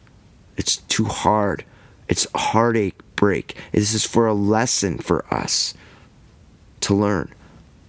It's 0.56 0.76
too 0.76 1.04
hard. 1.04 1.64
It's 2.08 2.26
heartache 2.34 3.00
break. 3.16 3.56
This 3.72 3.94
is 3.94 4.04
for 4.04 4.26
a 4.26 4.34
lesson 4.34 4.98
for 4.98 5.24
us 5.32 5.74
to 6.80 6.94
learn. 6.94 7.32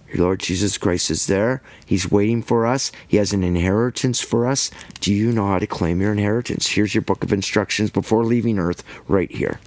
Your 0.08 0.24
Lord 0.24 0.40
Jesus 0.40 0.78
Christ 0.78 1.10
is 1.10 1.26
there. 1.26 1.62
He's 1.84 2.10
waiting 2.10 2.42
for 2.42 2.66
us. 2.66 2.90
He 3.06 3.18
has 3.18 3.32
an 3.32 3.44
inheritance 3.44 4.20
for 4.20 4.46
us. 4.46 4.70
Do 5.00 5.12
you 5.12 5.32
know 5.32 5.48
how 5.48 5.58
to 5.58 5.66
claim 5.66 6.00
your 6.00 6.12
inheritance? 6.12 6.68
Here's 6.68 6.94
your 6.94 7.02
book 7.02 7.22
of 7.22 7.32
instructions 7.32 7.90
before 7.90 8.24
leaving 8.24 8.58
earth, 8.58 8.82
right 9.06 9.30
here. 9.30 9.60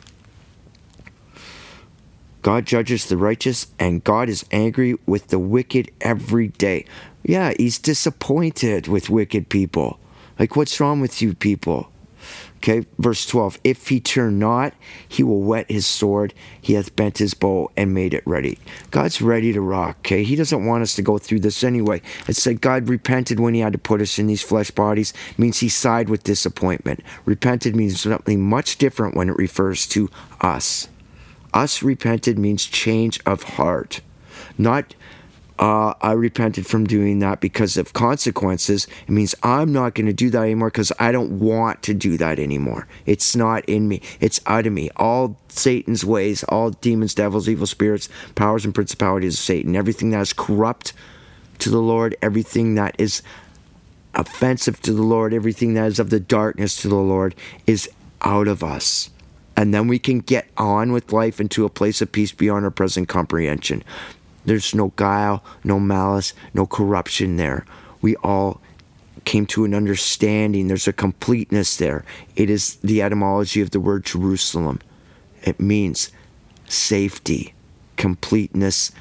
God 2.41 2.65
judges 2.65 3.05
the 3.05 3.17
righteous, 3.17 3.67
and 3.77 4.03
God 4.03 4.27
is 4.27 4.45
angry 4.51 4.95
with 5.05 5.27
the 5.27 5.37
wicked 5.37 5.91
every 6.01 6.47
day. 6.47 6.85
Yeah, 7.23 7.53
He's 7.57 7.77
disappointed 7.77 8.87
with 8.87 9.11
wicked 9.11 9.49
people. 9.49 9.99
Like, 10.39 10.55
what's 10.55 10.79
wrong 10.79 11.01
with 11.01 11.21
you 11.21 11.35
people? 11.35 11.90
Okay, 12.57 12.85
verse 12.99 13.25
12. 13.25 13.59
If 13.63 13.87
he 13.87 13.99
turn 13.99 14.37
not, 14.37 14.73
he 15.07 15.23
will 15.23 15.41
whet 15.41 15.69
his 15.69 15.87
sword. 15.87 16.33
He 16.61 16.73
hath 16.73 16.95
bent 16.95 17.17
his 17.17 17.33
bow 17.33 17.71
and 17.75 17.93
made 17.93 18.13
it 18.13 18.21
ready. 18.25 18.59
God's 18.91 19.21
ready 19.21 19.51
to 19.53 19.61
rock, 19.61 19.97
okay? 19.99 20.23
He 20.23 20.35
doesn't 20.35 20.65
want 20.65 20.83
us 20.83 20.95
to 20.95 21.01
go 21.01 21.17
through 21.17 21.39
this 21.39 21.63
anyway. 21.63 22.01
It 22.27 22.35
said 22.35 22.61
God 22.61 22.87
repented 22.87 23.39
when 23.39 23.55
he 23.55 23.61
had 23.61 23.73
to 23.73 23.79
put 23.79 24.01
us 24.01 24.19
in 24.19 24.27
these 24.27 24.43
flesh 24.43 24.69
bodies, 24.69 25.11
means 25.39 25.59
he 25.59 25.69
sighed 25.69 26.07
with 26.07 26.23
disappointment. 26.23 27.01
Repented 27.25 27.75
means 27.75 27.99
something 27.99 28.39
much 28.39 28.77
different 28.77 29.15
when 29.15 29.29
it 29.29 29.37
refers 29.37 29.87
to 29.87 30.09
us. 30.39 30.87
Us 31.53 31.81
repented 31.81 32.37
means 32.37 32.65
change 32.65 33.19
of 33.25 33.43
heart, 33.43 34.01
not 34.57 34.93
uh, 35.61 35.93
I 36.01 36.13
repented 36.13 36.65
from 36.65 36.85
doing 36.85 37.19
that 37.19 37.39
because 37.39 37.77
of 37.77 37.93
consequences. 37.93 38.87
It 39.07 39.11
means 39.11 39.35
I'm 39.43 39.71
not 39.71 39.93
going 39.93 40.07
to 40.07 40.13
do 40.13 40.31
that 40.31 40.41
anymore 40.41 40.71
because 40.71 40.91
I 40.99 41.11
don't 41.11 41.39
want 41.39 41.83
to 41.83 41.93
do 41.93 42.17
that 42.17 42.39
anymore. 42.39 42.87
It's 43.05 43.35
not 43.35 43.63
in 43.65 43.87
me, 43.87 44.01
it's 44.19 44.41
out 44.47 44.65
of 44.65 44.73
me. 44.73 44.89
All 44.95 45.37
Satan's 45.49 46.03
ways, 46.03 46.43
all 46.45 46.71
demons, 46.71 47.13
devils, 47.13 47.47
evil 47.47 47.67
spirits, 47.67 48.09
powers, 48.33 48.65
and 48.65 48.73
principalities 48.73 49.35
of 49.35 49.39
Satan, 49.39 49.75
everything 49.75 50.09
that 50.09 50.21
is 50.21 50.33
corrupt 50.33 50.93
to 51.59 51.69
the 51.69 51.79
Lord, 51.79 52.15
everything 52.23 52.73
that 52.75 52.95
is 52.97 53.21
offensive 54.15 54.81
to 54.81 54.93
the 54.93 55.03
Lord, 55.03 55.31
everything 55.31 55.75
that 55.75 55.85
is 55.85 55.99
of 55.99 56.09
the 56.09 56.19
darkness 56.19 56.81
to 56.81 56.87
the 56.87 56.95
Lord 56.95 57.35
is 57.67 57.87
out 58.23 58.47
of 58.47 58.63
us. 58.63 59.11
And 59.55 59.75
then 59.75 59.87
we 59.87 59.99
can 59.99 60.21
get 60.21 60.47
on 60.57 60.91
with 60.91 61.13
life 61.13 61.39
into 61.39 61.65
a 61.65 61.69
place 61.69 62.01
of 62.01 62.11
peace 62.11 62.31
beyond 62.31 62.65
our 62.65 62.71
present 62.71 63.07
comprehension. 63.07 63.83
There's 64.45 64.73
no 64.73 64.91
guile, 64.95 65.43
no 65.63 65.79
malice, 65.79 66.33
no 66.53 66.65
corruption 66.65 67.37
there. 67.37 67.65
We 68.01 68.15
all 68.17 68.61
came 69.25 69.45
to 69.47 69.65
an 69.65 69.73
understanding. 69.73 70.67
There's 70.67 70.87
a 70.87 70.93
completeness 70.93 71.77
there. 71.77 72.03
It 72.35 72.49
is 72.49 72.75
the 72.77 73.01
etymology 73.01 73.61
of 73.61 73.71
the 73.71 73.79
word 73.79 74.05
Jerusalem. 74.05 74.79
It 75.43 75.59
means 75.59 76.11
safety, 76.67 77.53
completeness. 77.97 78.91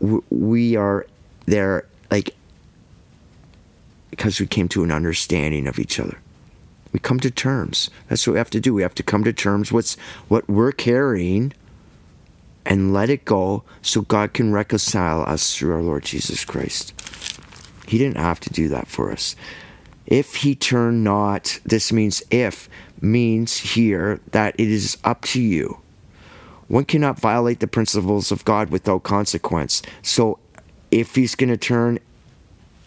We 0.00 0.76
are 0.76 1.06
there, 1.46 1.86
like, 2.10 2.34
because 4.10 4.38
we 4.38 4.46
came 4.46 4.68
to 4.68 4.84
an 4.84 4.92
understanding 4.92 5.66
of 5.66 5.78
each 5.78 5.98
other. 5.98 6.18
We 6.92 7.00
come 7.00 7.18
to 7.20 7.30
terms. 7.30 7.90
That's 8.08 8.26
what 8.26 8.34
we 8.34 8.38
have 8.38 8.50
to 8.50 8.60
do. 8.60 8.74
We 8.74 8.82
have 8.82 8.94
to 8.94 9.02
come 9.02 9.24
to 9.24 9.32
terms 9.32 9.72
with 9.72 9.96
what 10.28 10.48
we're 10.48 10.72
carrying 10.72 11.52
and 12.66 12.92
let 12.92 13.10
it 13.10 13.24
go 13.24 13.64
so 13.82 14.02
God 14.02 14.32
can 14.32 14.52
reconcile 14.52 15.22
us 15.22 15.56
through 15.56 15.74
our 15.74 15.82
Lord 15.82 16.04
Jesus 16.04 16.44
Christ. 16.44 16.92
He 17.86 17.98
didn't 17.98 18.16
have 18.16 18.40
to 18.40 18.50
do 18.50 18.68
that 18.68 18.88
for 18.88 19.12
us. 19.12 19.36
If 20.06 20.36
he 20.36 20.54
turn 20.54 21.02
not, 21.02 21.60
this 21.64 21.92
means 21.92 22.22
if, 22.30 22.68
means 23.00 23.58
here 23.58 24.20
that 24.32 24.54
it 24.58 24.68
is 24.68 24.98
up 25.04 25.22
to 25.22 25.40
you. 25.40 25.78
One 26.68 26.84
cannot 26.84 27.20
violate 27.20 27.60
the 27.60 27.66
principles 27.66 28.32
of 28.32 28.44
God 28.44 28.70
without 28.70 29.02
consequence. 29.02 29.82
So 30.02 30.38
if 30.90 31.14
he's 31.14 31.34
going 31.34 31.50
to 31.50 31.56
turn, 31.56 31.98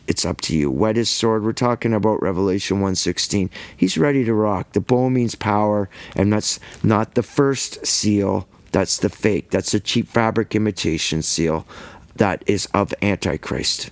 it's 0.07 0.25
up 0.25 0.41
to 0.41 0.55
you. 0.55 0.71
Whet 0.71 0.95
his 0.95 1.09
sword. 1.09 1.43
We're 1.43 1.53
talking 1.53 1.93
about 1.93 2.21
Revelation 2.21 2.79
1:16. 2.81 3.49
He's 3.75 3.97
ready 3.97 4.23
to 4.23 4.33
rock. 4.33 4.71
The 4.71 4.79
bow 4.79 5.09
means 5.09 5.35
power, 5.35 5.89
and 6.15 6.31
that's 6.31 6.59
not 6.81 7.15
the 7.15 7.23
first 7.23 7.85
seal 7.85 8.47
that's 8.77 8.99
the 8.99 9.09
fake. 9.09 9.49
That's 9.49 9.71
the 9.71 9.79
cheap 9.79 10.07
fabric 10.07 10.53
imitation 10.53 11.23
seal 11.23 11.65
that 12.17 12.43
is 12.45 12.67
of 12.75 12.93
Antichrist. 13.01 13.89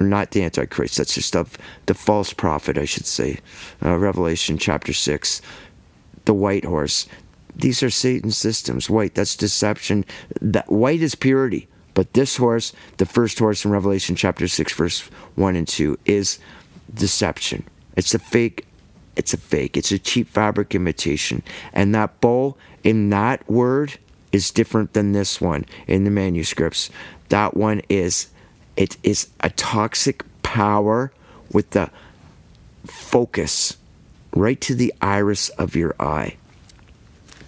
Not 0.00 0.32
the 0.32 0.42
Antichrist, 0.42 0.96
that's 0.96 1.14
just 1.14 1.36
of 1.36 1.56
the 1.86 1.94
false 1.94 2.32
prophet, 2.32 2.76
I 2.76 2.86
should 2.86 3.06
say. 3.06 3.38
Uh, 3.80 3.96
Revelation 3.96 4.58
chapter 4.58 4.92
6. 4.92 5.40
The 6.24 6.34
white 6.34 6.64
horse. 6.64 7.06
These 7.54 7.84
are 7.84 7.90
Satan's 7.90 8.36
systems. 8.36 8.90
White, 8.90 9.14
that's 9.14 9.36
deception. 9.36 10.04
That 10.40 10.72
white 10.72 11.00
is 11.00 11.14
purity. 11.14 11.68
But 11.94 12.14
this 12.14 12.38
horse, 12.38 12.72
the 12.96 13.06
first 13.06 13.38
horse 13.38 13.64
in 13.64 13.70
Revelation 13.70 14.16
chapter 14.16 14.48
6, 14.48 14.72
verse 14.72 15.00
1 15.36 15.54
and 15.54 15.68
2, 15.68 16.00
is 16.04 16.40
deception. 16.92 17.62
It's 17.96 18.12
a 18.12 18.18
fake. 18.18 18.66
It's 19.16 19.34
a 19.34 19.38
fake. 19.38 19.76
It's 19.76 19.92
a 19.92 19.98
cheap 19.98 20.28
fabric 20.28 20.74
imitation. 20.74 21.42
And 21.72 21.94
that 21.94 22.20
bowl 22.20 22.56
in 22.82 23.10
that 23.10 23.48
word 23.50 23.98
is 24.32 24.50
different 24.50 24.92
than 24.92 25.12
this 25.12 25.40
one 25.40 25.64
in 25.86 26.04
the 26.04 26.10
manuscripts. 26.10 26.90
That 27.28 27.56
one 27.56 27.82
is 27.88 28.28
it 28.76 28.96
is 29.02 29.28
a 29.40 29.50
toxic 29.50 30.24
power 30.42 31.12
with 31.52 31.70
the 31.70 31.90
focus 32.84 33.76
right 34.34 34.60
to 34.60 34.74
the 34.74 34.92
iris 35.00 35.48
of 35.50 35.76
your 35.76 35.94
eye. 36.00 36.36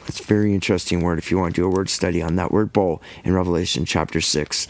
It's 0.06 0.20
a 0.20 0.24
very 0.24 0.54
interesting 0.54 1.02
word 1.02 1.18
if 1.18 1.30
you 1.30 1.38
want 1.38 1.56
to 1.56 1.62
do 1.62 1.66
a 1.66 1.70
word 1.70 1.88
study 1.88 2.22
on 2.22 2.36
that 2.36 2.52
word 2.52 2.72
bowl 2.72 3.02
in 3.24 3.34
Revelation 3.34 3.84
chapter 3.84 4.20
6, 4.20 4.68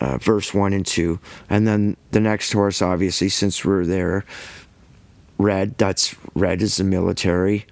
uh, 0.00 0.18
verse 0.18 0.54
1 0.54 0.72
and 0.72 0.86
2. 0.86 1.18
And 1.50 1.66
then 1.66 1.96
the 2.12 2.20
next 2.20 2.52
horse, 2.52 2.80
obviously, 2.80 3.28
since 3.28 3.64
we're 3.64 3.84
there, 3.84 4.24
red. 5.38 5.78
That's 5.78 6.14
red 6.34 6.60
is 6.62 6.76
the 6.76 6.84
military. 6.84 7.66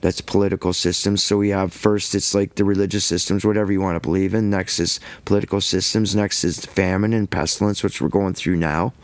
That's 0.00 0.22
political 0.22 0.72
systems. 0.72 1.22
So 1.22 1.36
we 1.36 1.50
have 1.50 1.74
first, 1.74 2.14
it's 2.14 2.34
like 2.34 2.54
the 2.54 2.64
religious 2.64 3.04
systems, 3.04 3.44
whatever 3.44 3.70
you 3.70 3.82
want 3.82 3.96
to 3.96 4.06
believe 4.06 4.32
in. 4.32 4.48
Next 4.48 4.80
is 4.80 4.98
political 5.26 5.60
systems. 5.60 6.16
Next 6.16 6.42
is 6.42 6.64
famine 6.64 7.12
and 7.12 7.30
pestilence, 7.30 7.82
which 7.82 8.00
we're 8.00 8.08
going 8.08 8.32
through 8.32 8.56
now. 8.56 8.94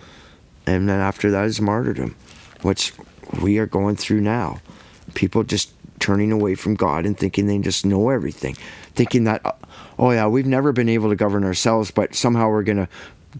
And 0.67 0.89
then 0.89 1.01
after 1.01 1.31
that 1.31 1.45
is 1.45 1.61
martyrdom, 1.61 2.17
which 2.63 2.95
we 3.43 3.59
are 3.59 3.67
going 3.67 3.97
through 3.97 4.23
now. 4.23 4.61
People 5.15 5.43
just 5.45 5.73
turning 5.99 6.33
away 6.33 6.55
from 6.55 6.75
God 6.75 7.05
and 7.05 7.17
thinking 7.17 7.47
they 7.47 7.59
just 7.59 7.85
know 7.85 8.09
everything, 8.11 8.55
thinking 8.95 9.25
that, 9.25 9.43
oh 9.99 10.11
yeah, 10.11 10.27
we've 10.27 10.47
never 10.47 10.73
been 10.73 10.89
able 10.89 11.11
to 11.11 11.17
govern 11.17 11.45
ourselves, 11.45 11.91
but 11.91 12.15
somehow 12.15 12.49
we're 12.49 12.63
going 12.63 12.77
to 12.79 12.89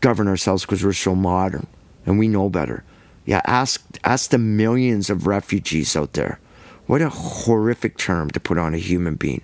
govern 0.01 0.29
ourselves 0.29 0.63
because 0.63 0.85
we're 0.85 0.93
so 0.93 1.15
modern 1.15 1.67
and 2.05 2.19
we 2.19 2.29
know 2.29 2.49
better. 2.51 2.85
Yeah, 3.27 3.43
ask 3.45 3.85
ask 4.05 4.31
the 4.31 4.39
millions 4.39 5.11
of 5.11 5.27
refugees 5.27 5.97
out 5.97 6.13
there. 6.13 6.39
What 6.87 7.03
a 7.03 7.11
horrific 7.11 7.99
term 7.99 8.31
to 8.31 8.41
put 8.41 8.57
on 8.57 8.73
a 8.73 8.79
human 8.79 9.17
being. 9.17 9.43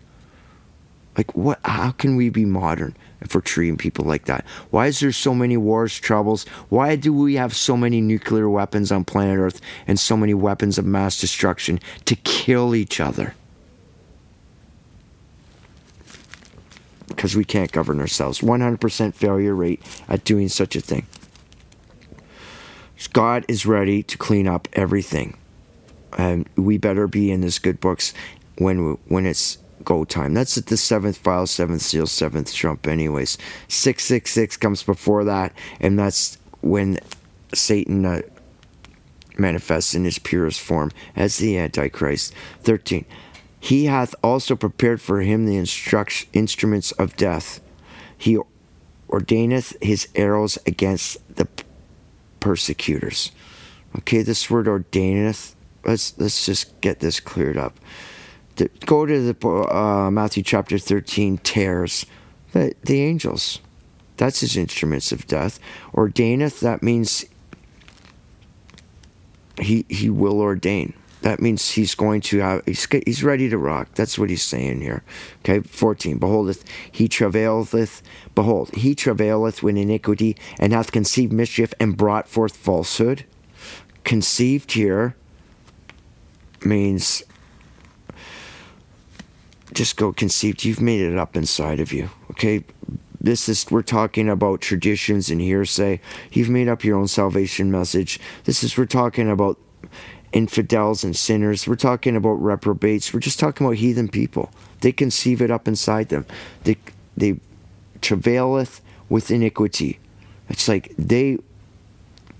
Like 1.18 1.34
what 1.36 1.58
how 1.64 1.90
can 1.90 2.14
we 2.14 2.30
be 2.30 2.44
modern 2.44 2.96
if 3.20 3.34
we're 3.34 3.40
treating 3.40 3.76
people 3.76 4.04
like 4.04 4.26
that? 4.26 4.46
Why 4.70 4.86
is 4.86 5.00
there 5.00 5.10
so 5.10 5.34
many 5.34 5.56
wars, 5.56 5.98
troubles? 5.98 6.44
Why 6.68 6.94
do 6.94 7.12
we 7.12 7.34
have 7.34 7.56
so 7.56 7.76
many 7.76 8.00
nuclear 8.00 8.48
weapons 8.48 8.92
on 8.92 9.04
planet 9.04 9.38
Earth 9.38 9.60
and 9.88 9.98
so 9.98 10.16
many 10.16 10.32
weapons 10.32 10.78
of 10.78 10.86
mass 10.86 11.20
destruction 11.20 11.80
to 12.04 12.14
kill 12.14 12.76
each 12.76 13.00
other? 13.00 13.34
Because 17.08 17.36
we 17.36 17.44
can't 17.44 17.70
govern 17.70 18.00
ourselves. 18.00 18.40
100% 18.40 19.14
failure 19.14 19.54
rate 19.54 19.82
at 20.08 20.24
doing 20.24 20.48
such 20.48 20.76
a 20.76 20.80
thing. 20.80 21.06
God 23.06 23.44
is 23.48 23.66
ready 23.66 24.02
to 24.04 24.18
clean 24.18 24.46
up 24.46 24.68
everything. 24.72 25.36
And 26.18 26.48
we 26.56 26.78
better 26.78 27.08
be 27.08 27.30
in 27.30 27.40
this 27.40 27.58
good 27.58 27.80
books 27.80 28.12
when 28.58 28.98
when 29.08 29.26
it's 29.26 29.58
go 29.84 30.04
time. 30.04 30.34
That's 30.34 30.58
at 30.58 30.66
the 30.66 30.76
seventh 30.76 31.18
vial, 31.18 31.46
seventh 31.46 31.82
seal, 31.82 32.06
seventh 32.06 32.52
trump. 32.54 32.86
Anyways, 32.86 33.38
six 33.68 34.04
six 34.04 34.30
six 34.30 34.56
comes 34.56 34.82
before 34.82 35.24
that, 35.24 35.52
and 35.80 35.98
that's 35.98 36.38
when 36.60 36.98
Satan 37.54 38.04
uh, 38.04 38.22
manifests 39.38 39.94
in 39.94 40.04
his 40.04 40.18
purest 40.18 40.60
form 40.60 40.90
as 41.16 41.38
the 41.38 41.58
Antichrist. 41.58 42.34
Thirteen. 42.60 43.04
He 43.58 43.86
hath 43.86 44.14
also 44.24 44.56
prepared 44.56 45.00
for 45.00 45.20
him 45.20 45.46
the 45.46 45.56
instruct- 45.56 46.26
instruments 46.32 46.90
of 46.92 47.16
death. 47.16 47.60
He 48.18 48.38
ordaineth 49.08 49.80
his 49.80 50.08
arrows 50.16 50.58
against 50.66 51.18
the 51.36 51.46
persecutors. 52.42 53.30
Okay, 53.98 54.22
this 54.22 54.50
word 54.50 54.66
ordaineth. 54.66 55.54
Let's 55.84 56.18
let's 56.18 56.44
just 56.44 56.78
get 56.80 57.00
this 57.00 57.20
cleared 57.20 57.56
up. 57.56 57.78
The, 58.56 58.68
go 58.84 59.06
to 59.06 59.32
the 59.32 59.48
uh, 59.48 60.10
Matthew 60.10 60.42
chapter 60.42 60.76
thirteen. 60.76 61.38
Tares, 61.38 62.04
the 62.52 62.74
the 62.82 63.00
angels. 63.00 63.60
That's 64.16 64.40
his 64.40 64.56
instruments 64.56 65.12
of 65.12 65.26
death. 65.26 65.58
Ordaineth. 65.94 66.60
That 66.60 66.82
means 66.82 67.24
he 69.60 69.86
he 69.88 70.10
will 70.10 70.40
ordain. 70.40 70.94
That 71.22 71.40
means 71.40 71.70
he's 71.70 71.94
going 71.94 72.20
to 72.22 72.38
have, 72.38 72.64
he's, 72.66 72.86
he's 73.06 73.22
ready 73.22 73.48
to 73.48 73.56
rock. 73.56 73.94
That's 73.94 74.18
what 74.18 74.28
he's 74.28 74.42
saying 74.42 74.80
here. 74.80 75.02
Okay, 75.40 75.60
14. 75.60 76.18
Beholdeth, 76.18 76.64
he 76.90 77.08
travaileth, 77.08 78.02
behold, 78.34 78.74
he 78.74 78.94
travaileth 78.94 79.62
with 79.62 79.76
iniquity, 79.76 80.36
and 80.58 80.72
hath 80.72 80.90
conceived 80.90 81.32
mischief, 81.32 81.72
and 81.78 81.96
brought 81.96 82.28
forth 82.28 82.56
falsehood. 82.56 83.24
Conceived 84.04 84.72
here 84.72 85.16
means 86.64 87.22
just 89.72 89.96
go 89.96 90.12
conceived. 90.12 90.64
You've 90.64 90.80
made 90.80 91.00
it 91.00 91.16
up 91.16 91.36
inside 91.36 91.78
of 91.78 91.92
you. 91.92 92.10
Okay, 92.32 92.64
this 93.20 93.48
is 93.48 93.70
we're 93.70 93.82
talking 93.82 94.28
about 94.28 94.60
traditions 94.60 95.30
and 95.30 95.40
hearsay. 95.40 96.00
You've 96.32 96.50
made 96.50 96.68
up 96.68 96.82
your 96.84 96.98
own 96.98 97.08
salvation 97.08 97.70
message. 97.70 98.18
This 98.44 98.64
is 98.64 98.76
we're 98.76 98.86
talking 98.86 99.30
about 99.30 99.58
infidels 100.32 101.04
and 101.04 101.14
sinners. 101.16 101.66
We're 101.66 101.76
talking 101.76 102.16
about 102.16 102.42
reprobates. 102.42 103.12
We're 103.12 103.20
just 103.20 103.38
talking 103.38 103.66
about 103.66 103.76
heathen 103.76 104.08
people. 104.08 104.50
They 104.80 104.92
conceive 104.92 105.40
it 105.40 105.50
up 105.50 105.68
inside 105.68 106.08
them. 106.08 106.26
They 106.64 106.76
they 107.16 107.38
travaileth 108.00 108.80
with 109.08 109.30
iniquity. 109.30 109.98
It's 110.48 110.68
like 110.68 110.92
they 110.98 111.38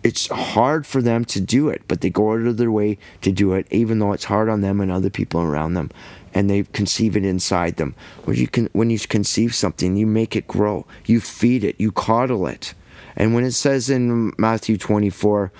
it's 0.02 0.26
hard 0.28 0.84
for 0.84 1.00
them 1.00 1.24
to 1.26 1.40
do 1.40 1.68
it, 1.68 1.82
but 1.86 2.00
they 2.00 2.10
go 2.10 2.32
out 2.32 2.40
of 2.40 2.56
their 2.56 2.72
way 2.72 2.98
to 3.20 3.30
do 3.30 3.52
it, 3.52 3.68
even 3.70 4.00
though 4.00 4.12
it's 4.12 4.24
hard 4.24 4.48
on 4.48 4.60
them 4.60 4.80
and 4.80 4.90
other 4.90 5.10
people 5.10 5.40
around 5.40 5.74
them, 5.74 5.90
and 6.34 6.50
they 6.50 6.64
conceive 6.64 7.16
it 7.16 7.24
inside 7.24 7.76
them. 7.76 7.94
When 8.24 8.36
you 8.36 8.48
can, 8.48 8.68
when 8.72 8.90
you 8.90 8.98
conceive 8.98 9.54
something, 9.54 9.96
you 9.96 10.06
make 10.06 10.34
it 10.34 10.48
grow, 10.48 10.86
you 11.04 11.20
feed 11.20 11.62
it, 11.62 11.76
you 11.78 11.92
coddle 11.92 12.48
it, 12.48 12.74
and 13.14 13.34
when 13.34 13.44
it 13.44 13.52
says 13.52 13.88
in 13.90 14.32
Matthew 14.38 14.76
twenty 14.76 15.10
four, 15.10 15.52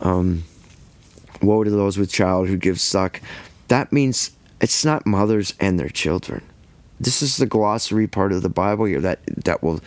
um, 0.00 0.44
Woe 1.46 1.64
to 1.64 1.70
those 1.70 1.98
with 1.98 2.12
child 2.12 2.48
who 2.48 2.56
give 2.56 2.80
suck. 2.80 3.20
That 3.68 3.92
means 3.92 4.30
it's 4.60 4.84
not 4.84 5.06
mothers 5.06 5.54
and 5.60 5.78
their 5.78 5.88
children. 5.88 6.42
This 7.00 7.22
is 7.22 7.36
the 7.36 7.46
glossary 7.46 8.06
part 8.06 8.32
of 8.32 8.42
the 8.42 8.48
Bible 8.48 8.84
here 8.86 9.00
that 9.00 9.20
that 9.44 9.62
will 9.62 9.80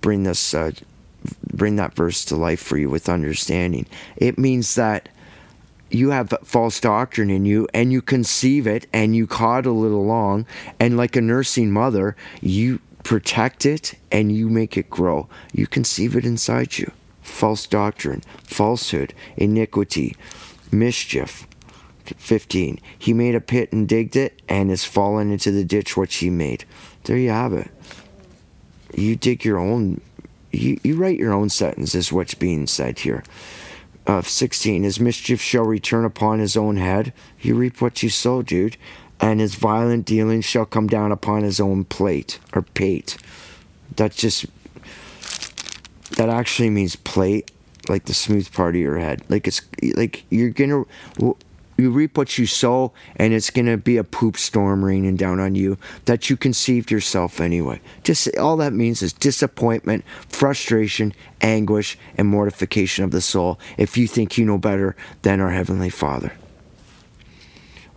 bring 0.00 0.22
this 0.22 0.54
uh, 0.54 0.72
bring 1.52 1.76
that 1.76 1.94
verse 1.94 2.24
to 2.26 2.36
life 2.36 2.60
for 2.60 2.78
you 2.78 2.88
with 2.88 3.08
understanding. 3.08 3.86
It 4.16 4.38
means 4.38 4.74
that 4.76 5.08
you 5.90 6.10
have 6.10 6.34
false 6.44 6.80
doctrine 6.80 7.30
in 7.30 7.44
you 7.44 7.66
and 7.72 7.92
you 7.92 8.02
conceive 8.02 8.66
it 8.66 8.86
and 8.92 9.16
you 9.16 9.26
coddle 9.26 9.84
it 9.84 9.92
along 9.92 10.46
and 10.78 10.96
like 10.96 11.16
a 11.16 11.20
nursing 11.20 11.70
mother 11.70 12.14
you 12.40 12.80
protect 13.04 13.64
it 13.64 13.94
and 14.12 14.30
you 14.30 14.50
make 14.50 14.76
it 14.76 14.90
grow 14.90 15.26
you 15.52 15.66
conceive 15.66 16.14
it 16.14 16.26
inside 16.26 16.76
you 16.76 16.90
false 17.28 17.66
doctrine, 17.66 18.22
falsehood, 18.42 19.14
iniquity, 19.36 20.16
mischief. 20.72 21.46
15. 22.16 22.80
He 22.98 23.12
made 23.12 23.34
a 23.34 23.40
pit 23.40 23.70
and 23.72 23.86
digged 23.86 24.16
it, 24.16 24.40
and 24.48 24.70
is 24.70 24.84
fallen 24.84 25.30
into 25.30 25.50
the 25.50 25.64
ditch 25.64 25.96
which 25.96 26.16
he 26.16 26.30
made. 26.30 26.64
There 27.04 27.18
you 27.18 27.30
have 27.30 27.52
it. 27.52 27.70
You 28.94 29.14
dig 29.14 29.44
your 29.44 29.58
own, 29.58 30.00
you, 30.50 30.80
you 30.82 30.96
write 30.96 31.18
your 31.18 31.32
own 31.32 31.50
sentence, 31.50 31.94
is 31.94 32.12
what's 32.12 32.34
being 32.34 32.66
said 32.66 33.00
here. 33.00 33.22
Uh, 34.06 34.22
16. 34.22 34.84
His 34.84 34.98
mischief 34.98 35.40
shall 35.40 35.64
return 35.64 36.06
upon 36.06 36.38
his 36.38 36.56
own 36.56 36.78
head. 36.78 37.12
You 37.40 37.54
reap 37.54 37.82
what 37.82 38.02
you 38.02 38.08
sow, 38.08 38.40
dude. 38.40 38.78
And 39.20 39.40
his 39.40 39.56
violent 39.56 40.06
dealings 40.06 40.46
shall 40.46 40.64
come 40.64 40.86
down 40.86 41.12
upon 41.12 41.42
his 41.42 41.60
own 41.60 41.84
plate 41.84 42.38
or 42.54 42.62
pate. 42.62 43.18
That's 43.96 44.16
just 44.16 44.46
that 46.16 46.28
actually 46.28 46.70
means 46.70 46.96
plate, 46.96 47.50
like 47.88 48.04
the 48.04 48.14
smooth 48.14 48.52
part 48.52 48.74
of 48.74 48.80
your 48.80 48.98
head. 48.98 49.22
Like 49.28 49.46
it's 49.46 49.60
like 49.94 50.24
you're 50.30 50.50
gonna 50.50 50.84
you 51.78 51.90
reap 51.90 52.18
what 52.18 52.36
you 52.36 52.46
sow, 52.46 52.92
and 53.16 53.32
it's 53.32 53.50
gonna 53.50 53.76
be 53.76 53.96
a 53.96 54.04
poop 54.04 54.36
storm 54.36 54.84
raining 54.84 55.16
down 55.16 55.38
on 55.38 55.54
you 55.54 55.78
that 56.06 56.28
you 56.28 56.36
conceived 56.36 56.90
yourself 56.90 57.40
anyway. 57.40 57.80
Just 58.02 58.36
all 58.36 58.56
that 58.56 58.72
means 58.72 59.00
is 59.00 59.12
disappointment, 59.12 60.04
frustration, 60.28 61.14
anguish, 61.40 61.96
and 62.16 62.26
mortification 62.26 63.04
of 63.04 63.12
the 63.12 63.20
soul. 63.20 63.60
If 63.76 63.96
you 63.96 64.08
think 64.08 64.36
you 64.36 64.44
know 64.44 64.58
better 64.58 64.96
than 65.22 65.40
our 65.40 65.50
heavenly 65.50 65.90
Father. 65.90 66.32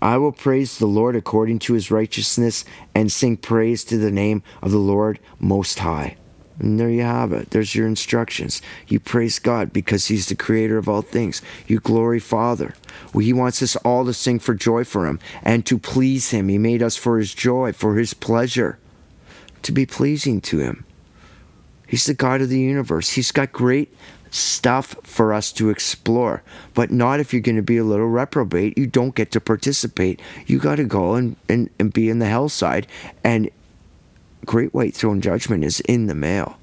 I 0.01 0.17
will 0.17 0.31
praise 0.31 0.79
the 0.79 0.87
Lord 0.87 1.15
according 1.15 1.59
to 1.59 1.73
his 1.73 1.91
righteousness 1.91 2.65
and 2.95 3.11
sing 3.11 3.37
praise 3.37 3.83
to 3.85 3.97
the 3.97 4.09
name 4.09 4.41
of 4.61 4.71
the 4.71 4.79
Lord 4.79 5.19
Most 5.39 5.79
High. 5.79 6.17
And 6.59 6.79
there 6.79 6.89
you 6.89 7.01
have 7.01 7.33
it. 7.33 7.49
There's 7.49 7.75
your 7.75 7.87
instructions. 7.87 8.61
You 8.87 8.99
praise 8.99 9.39
God 9.39 9.73
because 9.73 10.07
He's 10.07 10.27
the 10.27 10.35
creator 10.35 10.77
of 10.77 10.87
all 10.87 11.01
things. 11.01 11.41
You 11.67 11.79
glory 11.79 12.19
Father. 12.19 12.75
Well, 13.13 13.25
he 13.25 13.33
wants 13.33 13.61
us 13.61 13.75
all 13.77 14.05
to 14.05 14.13
sing 14.13 14.39
for 14.39 14.53
joy 14.53 14.83
for 14.83 15.07
Him 15.07 15.19
and 15.43 15.65
to 15.65 15.77
please 15.77 16.31
Him. 16.31 16.49
He 16.49 16.57
made 16.57 16.83
us 16.83 16.97
for 16.97 17.17
His 17.17 17.33
joy, 17.33 17.73
for 17.73 17.95
His 17.95 18.13
pleasure, 18.13 18.77
to 19.63 19.71
be 19.71 19.85
pleasing 19.85 20.41
to 20.41 20.59
Him. 20.59 20.85
He's 21.87 22.05
the 22.05 22.13
God 22.13 22.41
of 22.41 22.49
the 22.49 22.59
universe. 22.59 23.11
He's 23.11 23.31
got 23.31 23.51
great 23.51 23.93
stuff 24.29 24.95
for 25.03 25.33
us 25.33 25.51
to 25.51 25.69
explore, 25.69 26.41
but 26.73 26.89
not 26.89 27.19
if 27.19 27.33
you're 27.33 27.41
going 27.41 27.57
to 27.57 27.61
be 27.61 27.77
a 27.77 27.83
little 27.83 28.07
reprobate. 28.07 28.77
You 28.77 28.87
don't 28.87 29.13
get 29.13 29.31
to 29.31 29.41
participate. 29.41 30.21
You 30.47 30.57
got 30.57 30.75
to 30.75 30.85
go 30.85 31.15
and, 31.15 31.35
and, 31.49 31.69
and 31.79 31.91
be 31.91 32.09
in 32.09 32.19
the 32.19 32.27
hell 32.27 32.49
side 32.49 32.87
and 33.23 33.49
great 34.45 34.73
white 34.73 34.93
throne 34.93 35.21
judgment 35.21 35.63
is 35.63 35.79
in 35.81 36.07
the 36.07 36.15
mail. 36.15 36.57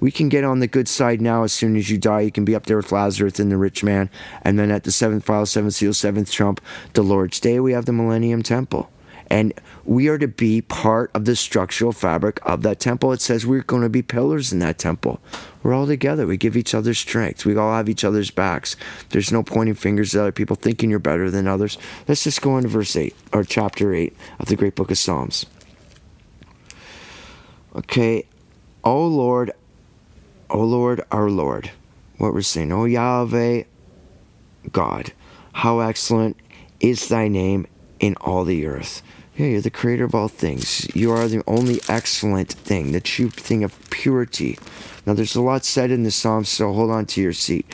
We 0.00 0.10
can 0.10 0.28
get 0.28 0.44
on 0.44 0.58
the 0.58 0.66
good 0.66 0.88
side 0.88 1.20
now 1.20 1.44
as 1.44 1.52
soon 1.52 1.76
as 1.76 1.90
you 1.90 1.98
die. 1.98 2.22
You 2.22 2.32
can 2.32 2.44
be 2.44 2.54
up 2.54 2.66
there 2.66 2.76
with 2.76 2.92
Lazarus 2.92 3.38
and 3.38 3.50
the 3.50 3.56
rich 3.56 3.82
man. 3.82 4.10
And 4.42 4.58
then 4.58 4.70
at 4.70 4.84
the 4.84 4.92
seventh 4.92 5.24
vial, 5.24 5.46
seventh 5.46 5.74
seal, 5.74 5.94
seventh 5.94 6.30
trump, 6.30 6.60
the 6.92 7.02
Lord's 7.02 7.40
day, 7.40 7.60
we 7.60 7.72
have 7.72 7.86
the 7.86 7.92
millennium 7.92 8.42
temple. 8.42 8.90
And 9.28 9.54
we 9.84 10.08
are 10.08 10.18
to 10.18 10.28
be 10.28 10.60
part 10.60 11.10
of 11.14 11.24
the 11.24 11.34
structural 11.34 11.92
fabric 11.92 12.38
of 12.42 12.62
that 12.62 12.80
temple. 12.80 13.12
It 13.12 13.20
says 13.20 13.46
we're 13.46 13.62
going 13.62 13.82
to 13.82 13.88
be 13.88 14.02
pillars 14.02 14.52
in 14.52 14.58
that 14.58 14.78
temple. 14.78 15.20
We're 15.62 15.72
all 15.72 15.86
together. 15.86 16.26
We 16.26 16.36
give 16.36 16.56
each 16.56 16.74
other 16.74 16.92
strength. 16.92 17.46
We 17.46 17.56
all 17.56 17.74
have 17.74 17.88
each 17.88 18.04
other's 18.04 18.30
backs. 18.30 18.76
There's 19.08 19.32
no 19.32 19.42
pointing 19.42 19.76
fingers 19.76 20.14
at 20.14 20.20
other 20.20 20.32
people 20.32 20.56
thinking 20.56 20.90
you're 20.90 20.98
better 20.98 21.30
than 21.30 21.48
others. 21.48 21.78
Let's 22.06 22.24
just 22.24 22.42
go 22.42 22.58
into 22.58 22.68
verse 22.68 22.94
8, 22.94 23.14
or 23.32 23.44
chapter 23.44 23.94
8 23.94 24.14
of 24.40 24.48
the 24.48 24.56
great 24.56 24.74
book 24.74 24.90
of 24.90 24.98
Psalms. 24.98 25.46
Okay. 27.76 28.26
O 28.82 29.06
Lord, 29.06 29.52
O 30.50 30.62
Lord, 30.62 31.02
our 31.10 31.30
Lord. 31.30 31.70
What 32.18 32.34
we're 32.34 32.42
saying. 32.42 32.72
O 32.72 32.84
Yahweh, 32.84 33.64
God. 34.70 35.12
How 35.52 35.80
excellent 35.80 36.36
is 36.80 37.08
thy 37.08 37.28
name 37.28 37.66
in 38.00 38.14
all 38.16 38.44
the 38.44 38.66
earth. 38.66 39.02
Yeah, 39.36 39.46
you're 39.46 39.60
the 39.60 39.70
creator 39.70 40.04
of 40.04 40.14
all 40.14 40.28
things. 40.28 40.94
You 40.94 41.10
are 41.10 41.26
the 41.26 41.42
only 41.46 41.80
excellent 41.88 42.52
thing, 42.52 42.92
the 42.92 43.00
true 43.00 43.30
thing 43.30 43.64
of 43.64 43.90
purity. 43.90 44.58
Now, 45.06 45.14
there's 45.14 45.34
a 45.34 45.42
lot 45.42 45.64
said 45.64 45.90
in 45.90 46.04
the 46.04 46.10
Psalms, 46.10 46.48
so 46.48 46.72
hold 46.72 46.90
on 46.90 47.06
to 47.06 47.20
your 47.20 47.32
seat. 47.32 47.66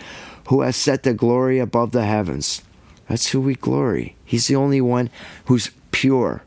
Who 0.48 0.62
has 0.62 0.76
set 0.76 1.02
the 1.02 1.12
glory 1.12 1.58
above 1.58 1.92
the 1.92 2.04
heavens? 2.04 2.62
That's 3.08 3.28
who 3.28 3.40
we 3.40 3.56
glory. 3.56 4.16
He's 4.24 4.46
the 4.46 4.56
only 4.56 4.80
one 4.80 5.10
who's 5.46 5.70
pure, 5.90 6.42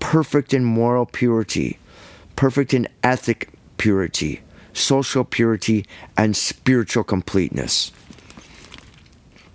perfect 0.00 0.52
in 0.52 0.64
moral 0.64 1.06
purity, 1.06 1.78
perfect 2.42 2.74
in 2.74 2.88
ethic 3.04 3.50
purity, 3.76 4.40
social 4.72 5.22
purity, 5.22 5.86
and 6.16 6.36
spiritual 6.36 7.04
completeness. 7.04 7.92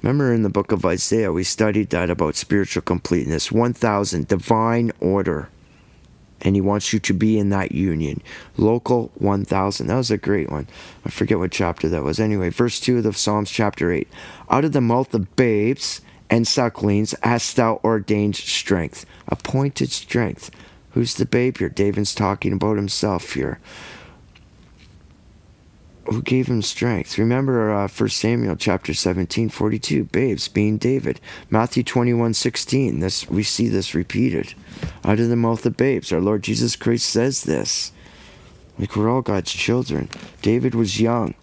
Remember 0.02 0.34
in 0.34 0.44
the 0.44 0.50
book 0.50 0.72
of 0.72 0.86
Isaiah, 0.86 1.34
we 1.34 1.44
studied 1.44 1.90
that 1.90 2.10
about 2.10 2.38
spiritual 2.38 2.84
completeness 2.84 3.52
1000, 3.52 4.30
divine 4.30 4.94
order. 5.02 5.50
And 6.40 6.56
he 6.56 6.62
wants 6.62 6.94
you 6.94 7.00
to 7.00 7.14
be 7.14 7.38
in 7.38 7.50
that 7.50 7.74
union. 7.74 8.22
Local 8.56 9.12
1000. 9.16 9.88
That 9.88 9.96
was 9.98 10.10
a 10.10 10.18
great 10.18 10.50
one. 10.50 10.70
I 11.04 11.10
forget 11.10 11.40
what 11.40 11.52
chapter 11.52 11.90
that 11.90 12.04
was. 12.04 12.22
Anyway, 12.22 12.52
verse 12.52 12.80
2 12.80 13.00
of 13.00 13.04
the 13.04 13.12
Psalms, 13.12 13.52
chapter 13.52 13.92
8. 13.92 14.08
Out 14.50 14.64
of 14.64 14.72
the 14.72 14.80
mouth 14.80 15.14
of 15.14 15.36
babes 15.36 16.00
and 16.30 16.48
sucklings 16.48 17.14
hast 17.22 17.58
thou 17.58 17.82
ordained 17.84 18.38
strength, 18.38 19.06
appointed 19.28 19.92
strength. 19.92 20.52
Who's 20.98 21.14
the 21.14 21.28
babe 21.28 21.60
here? 21.60 21.70
David's 21.70 22.16
talking 22.16 22.52
about 22.52 22.76
himself 22.76 23.34
here 23.34 23.60
who 26.06 26.24
gave 26.24 26.48
him 26.48 26.64
strength. 26.64 27.20
Remember 27.20 27.72
uh, 27.72 27.88
1 27.88 28.10
Samuel 28.10 28.56
chapter 28.56 28.96
17, 28.96 29.50
42, 29.50 30.06
babes 30.06 30.48
being 30.48 30.80
David. 30.80 31.20
Matthew 31.52 31.84
21, 31.84 32.34
16, 32.34 33.00
this, 33.00 33.30
we 33.30 33.44
see 33.44 33.68
this 33.68 33.94
repeated. 33.94 34.56
Out 35.04 35.20
of 35.20 35.30
the 35.30 35.36
mouth 35.36 35.64
of 35.68 35.78
babes, 35.78 36.12
our 36.12 36.20
Lord 36.20 36.42
Jesus 36.42 36.76
Christ 36.76 37.08
says 37.08 37.44
this. 37.44 37.92
Like 38.80 38.96
we're 38.96 39.12
all 39.12 39.22
God's 39.22 39.52
children. 39.52 40.10
David 40.42 40.74
was 40.74 41.00
young. 41.00 41.36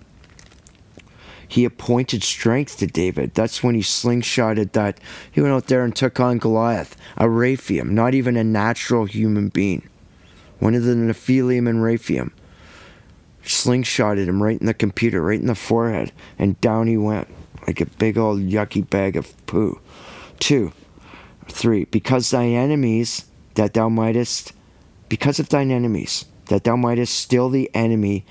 He 1.55 1.65
appointed 1.65 2.25
strength 2.25 2.79
to 2.79 2.89
David. 2.89 3.35
That's 3.35 3.63
when 3.63 3.77
he 3.77 3.81
slingshotted 3.81 4.73
that. 4.73 4.99
He 5.31 5.41
went 5.41 5.55
out 5.55 5.69
there 5.69 5.85
and 5.85 5.95
took 5.95 6.19
on 6.19 6.39
Goliath, 6.39 6.97
a 7.17 7.27
Raphaim, 7.27 7.91
not 7.91 8.13
even 8.13 8.37
a 8.37 8.43
natural 8.43 9.05
human 9.05 9.51
being. 9.51 9.89
One 10.59 10.75
of 10.75 10.83
the 10.83 10.97
Nephilim 10.97 11.69
and 11.69 11.79
Raphaim 11.79 12.33
slingshotted 13.45 14.27
him 14.27 14.43
right 14.43 14.61
in 14.61 14.67
the 14.67 14.75
computer, 14.75 15.23
right 15.23 15.39
in 15.39 15.47
the 15.47 15.55
forehead, 15.55 16.11
and 16.41 16.61
down 16.61 16.89
he 16.89 16.97
went 16.97 17.29
like 17.69 17.81
a 17.81 17.87
big 17.87 18.19
old 18.19 18.41
yucky 18.41 18.91
bag 18.91 19.15
of 19.15 19.33
poo. 19.47 19.79
Two, 20.41 20.73
three, 21.47 21.85
because 21.85 22.33
thine 22.33 22.55
enemies 22.55 23.27
that 23.55 23.75
thou 23.75 23.89
mightest, 23.89 24.55
because 25.09 25.39
of 25.39 25.51
thine 25.51 25.71
enemies 25.71 26.25
that 26.47 26.65
thou 26.65 26.75
mightest 26.75 27.15
still 27.15 27.49
the 27.49 27.71
enemy 27.75 28.25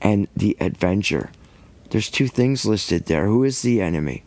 and 0.00 0.28
the 0.34 0.56
avenger. 0.58 1.30
There's 1.90 2.08
two 2.08 2.28
things 2.28 2.64
listed 2.64 3.06
there. 3.06 3.26
Who 3.26 3.44
is 3.44 3.62
the 3.62 3.80
enemy? 3.80 4.22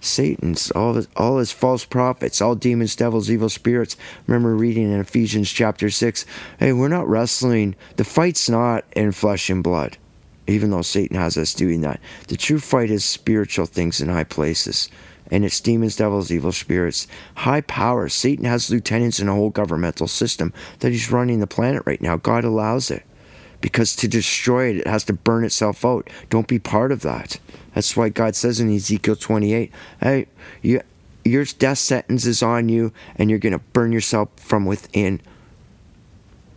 Satan's, 0.00 0.70
all 0.72 0.94
his, 0.94 1.08
all 1.16 1.38
his 1.38 1.50
false 1.50 1.84
prophets, 1.84 2.40
all 2.40 2.54
demons, 2.54 2.94
devils, 2.94 3.30
evil 3.30 3.48
spirits. 3.48 3.96
Remember 4.26 4.54
reading 4.54 4.92
in 4.92 5.00
Ephesians 5.00 5.50
chapter 5.50 5.90
6 5.90 6.24
hey, 6.60 6.72
we're 6.72 6.88
not 6.88 7.08
wrestling, 7.08 7.74
the 7.96 8.04
fight's 8.04 8.48
not 8.48 8.84
in 8.92 9.10
flesh 9.10 9.50
and 9.50 9.62
blood, 9.62 9.96
even 10.46 10.70
though 10.70 10.82
Satan 10.82 11.16
has 11.16 11.36
us 11.36 11.54
doing 11.54 11.80
that. 11.80 12.00
The 12.28 12.36
true 12.36 12.60
fight 12.60 12.90
is 12.90 13.04
spiritual 13.04 13.66
things 13.66 14.00
in 14.00 14.08
high 14.08 14.24
places, 14.24 14.88
and 15.30 15.44
it's 15.44 15.60
demons, 15.60 15.96
devils, 15.96 16.30
evil 16.30 16.52
spirits. 16.52 17.08
High 17.36 17.62
power. 17.62 18.08
Satan 18.08 18.44
has 18.44 18.70
lieutenants 18.70 19.18
in 19.18 19.28
a 19.28 19.34
whole 19.34 19.50
governmental 19.50 20.06
system 20.06 20.52
that 20.78 20.92
he's 20.92 21.10
running 21.10 21.40
the 21.40 21.46
planet 21.48 21.82
right 21.86 22.00
now. 22.00 22.16
God 22.16 22.44
allows 22.44 22.90
it 22.90 23.02
because 23.60 23.96
to 23.96 24.08
destroy 24.08 24.70
it, 24.70 24.76
it 24.78 24.86
has 24.86 25.04
to 25.04 25.12
burn 25.12 25.44
itself 25.44 25.84
out. 25.84 26.08
Don't 26.30 26.46
be 26.46 26.58
part 26.58 26.92
of 26.92 27.00
that. 27.00 27.38
That's 27.74 27.96
why 27.96 28.08
God 28.08 28.36
says 28.36 28.60
in 28.60 28.74
Ezekiel 28.74 29.16
28, 29.16 29.72
hey, 30.00 30.26
you, 30.62 30.80
your 31.24 31.44
death 31.44 31.78
sentence 31.78 32.26
is 32.26 32.42
on 32.42 32.68
you, 32.68 32.92
and 33.16 33.30
you're 33.30 33.38
going 33.38 33.52
to 33.52 33.58
burn 33.58 33.92
yourself 33.92 34.30
from 34.36 34.64
within. 34.64 35.20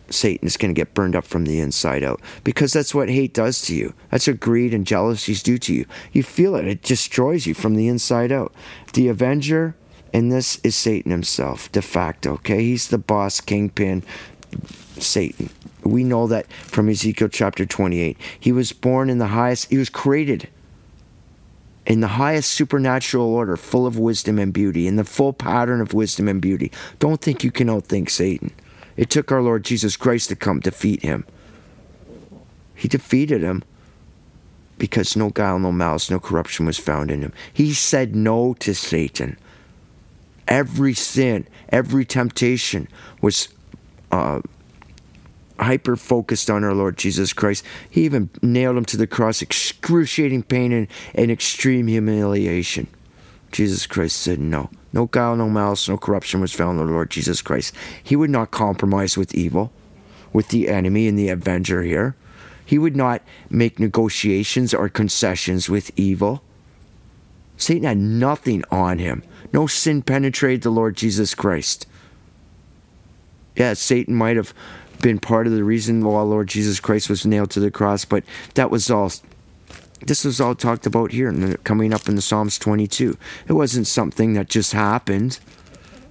Satan 0.10 0.46
is 0.46 0.58
going 0.58 0.74
to 0.74 0.80
get 0.80 0.94
burned 0.94 1.16
up 1.16 1.26
from 1.26 1.46
the 1.46 1.62
inside 1.62 2.04
out 2.04 2.20
because 2.44 2.74
that's 2.74 2.94
what 2.94 3.08
hate 3.08 3.34
does 3.34 3.62
to 3.64 3.76
you. 3.76 3.94
That's 4.10 4.28
what 4.28 4.42
greed 4.42 4.74
and 4.74 4.86
jealousies 4.86 5.42
do 5.42 5.58
to 5.60 5.74
you. 5.74 5.86
You 6.12 6.22
feel 6.22 6.56
it, 6.56 6.68
it 6.68 6.82
destroys 6.82 7.46
you 7.46 7.54
from 7.54 7.76
the 7.76 7.88
inside 7.88 8.30
out. 8.30 8.54
The 8.94 9.08
Avenger 9.08 9.76
in 10.12 10.30
this 10.30 10.60
is 10.64 10.76
Satan 10.76 11.12
himself, 11.12 11.72
de 11.72 11.82
facto, 11.82 12.34
okay? 12.34 12.62
He's 12.62 12.90
the 12.90 12.98
boss, 12.98 13.40
kingpin, 13.40 14.04
Satan. 14.98 15.50
We 15.92 16.04
know 16.04 16.26
that 16.28 16.52
from 16.52 16.90
Ezekiel 16.90 17.28
chapter 17.28 17.66
28. 17.66 18.18
He 18.40 18.52
was 18.52 18.72
born 18.72 19.10
in 19.10 19.18
the 19.18 19.28
highest, 19.28 19.70
he 19.70 19.78
was 19.78 19.90
created 19.90 20.48
in 21.86 22.00
the 22.00 22.08
highest 22.08 22.52
supernatural 22.52 23.26
order, 23.26 23.58
full 23.58 23.86
of 23.86 24.00
wisdom 24.00 24.40
and 24.40 24.54
beauty, 24.54 24.88
in 24.88 24.96
the 24.96 25.04
full 25.04 25.34
pattern 25.34 25.82
of 25.82 25.94
wisdom 25.94 26.28
and 26.28 26.42
beauty. 26.42 26.72
Don't 27.00 27.20
think 27.20 27.44
you 27.44 27.52
can 27.52 27.68
outthink 27.68 28.10
Satan. 28.10 28.52
It 28.96 29.10
took 29.10 29.32
our 29.32 29.42
Lord 29.42 29.66
Jesus 29.66 29.98
Christ 29.98 30.30
to 30.30 30.36
come 30.36 30.60
defeat 30.60 31.02
him. 31.02 31.26
He 32.76 32.88
defeated 32.88 33.42
him 33.42 33.64
because 34.78 35.16
no 35.16 35.30
guile, 35.30 35.60
no 35.60 35.72
malice, 35.72 36.10
no 36.10 36.20
corruption 36.20 36.66
was 36.66 36.78
found 36.78 37.12
in 37.12 37.22
him. 37.22 37.34
He 37.52 37.74
said 37.74 38.16
no 38.16 38.54
to 38.56 38.74
Satan. 38.74 39.38
Every 40.48 40.94
sin, 40.94 41.48
every 41.70 42.06
temptation 42.06 42.88
was 43.22 43.50
uh, 44.12 44.42
hyper 45.62 45.96
focused 45.96 46.50
on 46.50 46.64
our 46.64 46.74
Lord 46.74 46.98
Jesus 46.98 47.34
Christ. 47.34 47.64
He 47.90 48.04
even 48.04 48.30
nailed 48.42 48.78
him 48.78 48.86
to 48.86 48.98
the 48.98 49.08
cross, 49.08 49.42
excruciating 49.42 50.44
pain 50.44 50.72
and, 50.72 50.88
and 51.14 51.32
extreme 51.32 51.88
humiliation. 51.88 52.88
Jesus 53.52 53.86
Christ 53.86 54.18
said 54.18 54.40
no. 54.40 54.70
No 54.94 55.06
guile, 55.06 55.36
no 55.36 55.50
malice, 55.50 55.88
no 55.88 55.98
corruption 55.98 56.42
was 56.42 56.54
found 56.54 56.80
in 56.80 56.88
the 56.88 56.92
Lord 56.92 57.10
Jesus 57.10 57.42
Christ. 57.42 57.74
He 58.04 58.16
would 58.16 58.30
not 58.30 58.52
compromise 58.52 59.18
with 59.18 59.36
evil, 59.36 59.72
with 60.34 60.50
the 60.50 60.68
enemy 60.68 61.08
and 61.08 61.18
the 61.18 61.30
avenger 61.30 61.84
here. 61.84 62.16
He 62.66 62.78
would 62.78 62.96
not 62.96 63.22
make 63.50 63.80
negotiations 63.80 64.74
or 64.74 64.90
concessions 64.90 65.70
with 65.70 65.92
evil. 65.98 66.44
Satan 67.58 67.84
had 67.84 67.98
nothing 67.98 68.64
on 68.72 68.98
him. 68.98 69.24
No 69.54 69.68
sin 69.68 70.02
penetrated 70.02 70.64
the 70.64 70.70
Lord 70.70 70.96
Jesus 70.96 71.36
Christ. 71.36 71.86
Yeah, 73.56 73.74
Satan 73.74 74.16
might 74.16 74.38
have 74.38 74.54
been 75.02 75.20
part 75.20 75.48
of 75.48 75.54
the 75.54 75.64
reason 75.64 76.04
why 76.04 76.22
Lord 76.22 76.48
Jesus 76.48 76.80
Christ 76.80 77.10
was 77.10 77.26
nailed 77.26 77.52
to 77.52 77.60
the 77.60 77.72
cross, 77.72 78.06
but 78.06 78.24
that 78.56 78.72
was 78.72 78.90
all. 78.90 79.12
This 80.04 80.26
was 80.26 80.42
all 80.42 80.56
talked 80.56 80.88
about 80.88 81.12
here, 81.12 81.30
and 81.30 81.64
coming 81.64 81.94
up 81.94 82.10
in 82.10 82.16
the 82.16 82.24
Psalms 82.24 82.58
22. 82.58 83.18
It 83.48 83.54
wasn't 83.54 83.86
something 83.86 84.34
that 84.34 84.50
just 84.50 84.74
happened. 84.74 85.40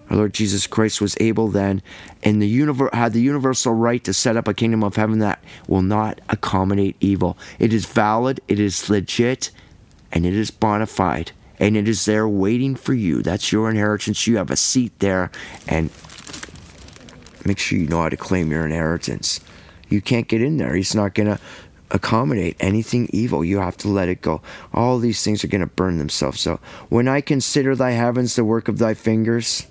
Our 0.09 0.17
Lord 0.17 0.35
Jesus 0.35 0.67
Christ 0.67 1.01
was 1.01 1.17
able 1.21 1.49
then, 1.49 1.83
and 2.23 2.43
the 2.43 2.49
universe 2.49 2.91
had 2.93 3.13
the 3.13 3.21
universal 3.21 3.73
right 3.75 4.03
to 4.05 4.13
set 4.13 4.37
up 4.37 4.49
a 4.49 4.55
kingdom 4.55 4.83
of 4.83 4.97
heaven 4.97 5.21
that 5.21 5.43
will 5.69 5.83
not 5.83 6.21
accommodate 6.29 6.97
evil. 7.01 7.39
It 7.59 7.73
is 7.73 7.87
valid, 7.87 8.41
it 8.49 8.59
is 8.59 8.91
legit, 8.91 9.51
and 10.13 10.27
it 10.27 10.35
is 10.35 10.51
bona 10.51 10.87
fide, 10.87 11.31
and 11.61 11.77
it 11.77 11.89
is 11.89 12.05
there 12.05 12.29
waiting 12.29 12.75
for 12.75 12.93
you. 12.93 13.23
That's 13.23 13.53
your 13.53 13.71
inheritance. 13.71 14.27
You 14.27 14.37
have 14.39 14.51
a 14.51 14.57
seat 14.57 14.99
there, 14.99 15.31
and 15.69 15.91
make 17.47 17.59
sure 17.59 17.79
you 17.79 17.87
know 17.87 18.03
how 18.03 18.09
to 18.09 18.17
claim 18.17 18.51
your 18.51 18.65
inheritance. 18.65 19.41
You 19.89 20.01
can't 20.01 20.29
get 20.29 20.43
in 20.43 20.57
there. 20.57 20.75
He's 20.75 20.95
not 20.95 21.15
going 21.15 21.29
to 21.29 21.41
accommodate 21.91 22.57
anything 22.61 23.09
evil. 23.13 23.45
You 23.45 23.59
have 23.59 23.77
to 23.79 23.89
let 23.89 24.09
it 24.09 24.23
go. 24.23 24.41
All 24.73 24.99
these 24.99 25.23
things 25.25 25.43
are 25.45 25.49
going 25.49 25.61
to 25.61 25.67
burn 25.67 25.99
themselves 25.99 26.41
So 26.41 26.61
When 26.89 27.09
I 27.09 27.21
consider 27.21 27.75
thy 27.75 27.91
heavens, 27.91 28.37
the 28.37 28.45
work 28.45 28.69
of 28.69 28.79
thy 28.79 28.95
fingers, 28.95 29.67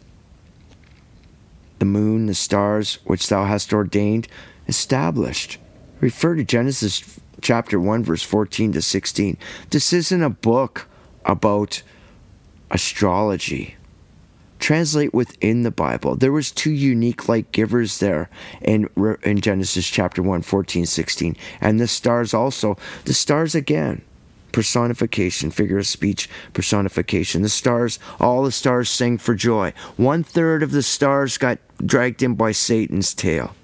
the 1.80 1.86
moon, 1.86 2.26
the 2.26 2.34
stars, 2.34 3.00
which 3.06 3.30
thou 3.30 3.46
hast 3.46 3.74
ordained, 3.74 4.28
established. 4.68 5.58
Refer 6.02 6.36
to 6.36 6.44
Genesis 6.44 7.20
chapter 7.42 7.80
1, 7.80 8.04
verse 8.04 8.24
14 8.24 8.74
to 8.74 8.82
16. 8.82 9.38
This 9.70 9.94
isn't 9.94 10.24
a 10.24 10.30
book 10.30 10.88
about 11.26 11.82
astrology. 12.72 13.76
Translate 14.60 15.14
within 15.14 15.64
the 15.64 15.72
Bible. 15.72 16.16
There 16.16 16.32
was 16.32 16.52
two 16.52 16.72
unique 16.72 17.28
light 17.28 17.52
givers 17.52 18.00
there 18.00 18.30
in 18.62 18.90
in 19.24 19.42
Genesis 19.42 19.88
chapter 19.90 20.22
1, 20.22 20.42
14, 20.42 20.86
16. 20.86 21.36
And 21.62 21.80
the 21.80 21.88
stars 21.88 22.34
also. 22.34 22.78
The 23.06 23.14
stars 23.14 23.56
again. 23.56 24.02
Personification, 24.52 25.52
figure 25.52 25.78
of 25.78 25.86
speech, 25.86 26.28
personification. 26.54 27.44
The 27.44 27.50
stars, 27.50 28.00
all 28.20 28.44
the 28.44 28.52
stars 28.52 28.90
sing 28.90 29.20
for 29.20 29.36
joy. 29.36 29.74
One 29.96 30.24
third 30.24 30.64
of 30.64 30.72
the 30.72 30.82
stars 30.82 31.38
got 31.38 31.60
dragged 31.86 32.24
in 32.24 32.34
by 32.34 32.52
Satan's 32.52 33.14
tail. 33.14 33.56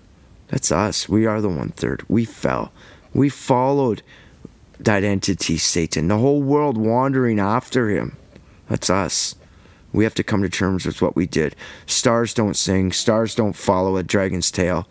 That's 0.49 0.71
us. 0.71 1.09
We 1.09 1.25
are 1.25 1.41
the 1.41 1.49
one 1.49 1.69
third. 1.69 2.03
We 2.07 2.23
fell. 2.23 2.71
We 3.13 3.29
followed 3.29 4.03
that 4.79 5.03
entity, 5.03 5.57
Satan. 5.57 6.07
The 6.07 6.19
whole 6.19 6.41
world 6.41 6.77
wandering 6.77 7.39
after 7.39 7.89
him. 7.89 8.17
That's 8.69 8.89
us. 8.89 9.35
We 9.95 10.03
have 10.03 10.15
to 10.15 10.23
come 10.23 10.41
to 10.41 10.49
terms 10.49 10.85
with 10.85 11.01
what 11.01 11.15
we 11.15 11.25
did. 11.25 11.55
Stars 11.85 12.33
don't 12.33 12.57
sing, 12.57 12.91
stars 12.91 13.33
don't 13.33 13.55
follow 13.55 13.95
a 13.95 14.03
dragon's 14.03 14.51
tail. 14.51 14.87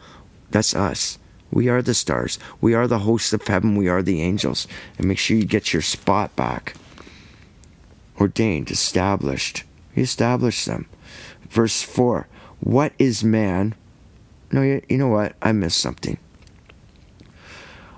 That's 0.50 0.74
us. 0.74 1.18
We 1.50 1.68
are 1.68 1.82
the 1.82 1.94
stars. 1.94 2.38
We 2.60 2.74
are 2.74 2.88
the 2.88 3.00
hosts 3.00 3.32
of 3.32 3.46
heaven. 3.46 3.76
We 3.76 3.86
are 3.86 4.02
the 4.02 4.22
angels. 4.22 4.66
And 4.98 5.06
make 5.06 5.18
sure 5.18 5.36
you 5.36 5.44
get 5.44 5.72
your 5.72 5.82
spot 5.82 6.34
back. 6.34 6.74
Ordained, 8.18 8.70
established. 8.70 9.64
He 9.94 10.00
established 10.00 10.66
them. 10.66 10.86
Verse 11.50 11.82
4 11.82 12.26
What 12.60 12.92
is 12.98 13.22
man? 13.22 13.74
No, 14.50 14.62
you, 14.62 14.82
you 14.88 14.96
know 14.96 15.08
what? 15.08 15.36
I 15.42 15.52
missed 15.52 15.78
something. 15.80 16.18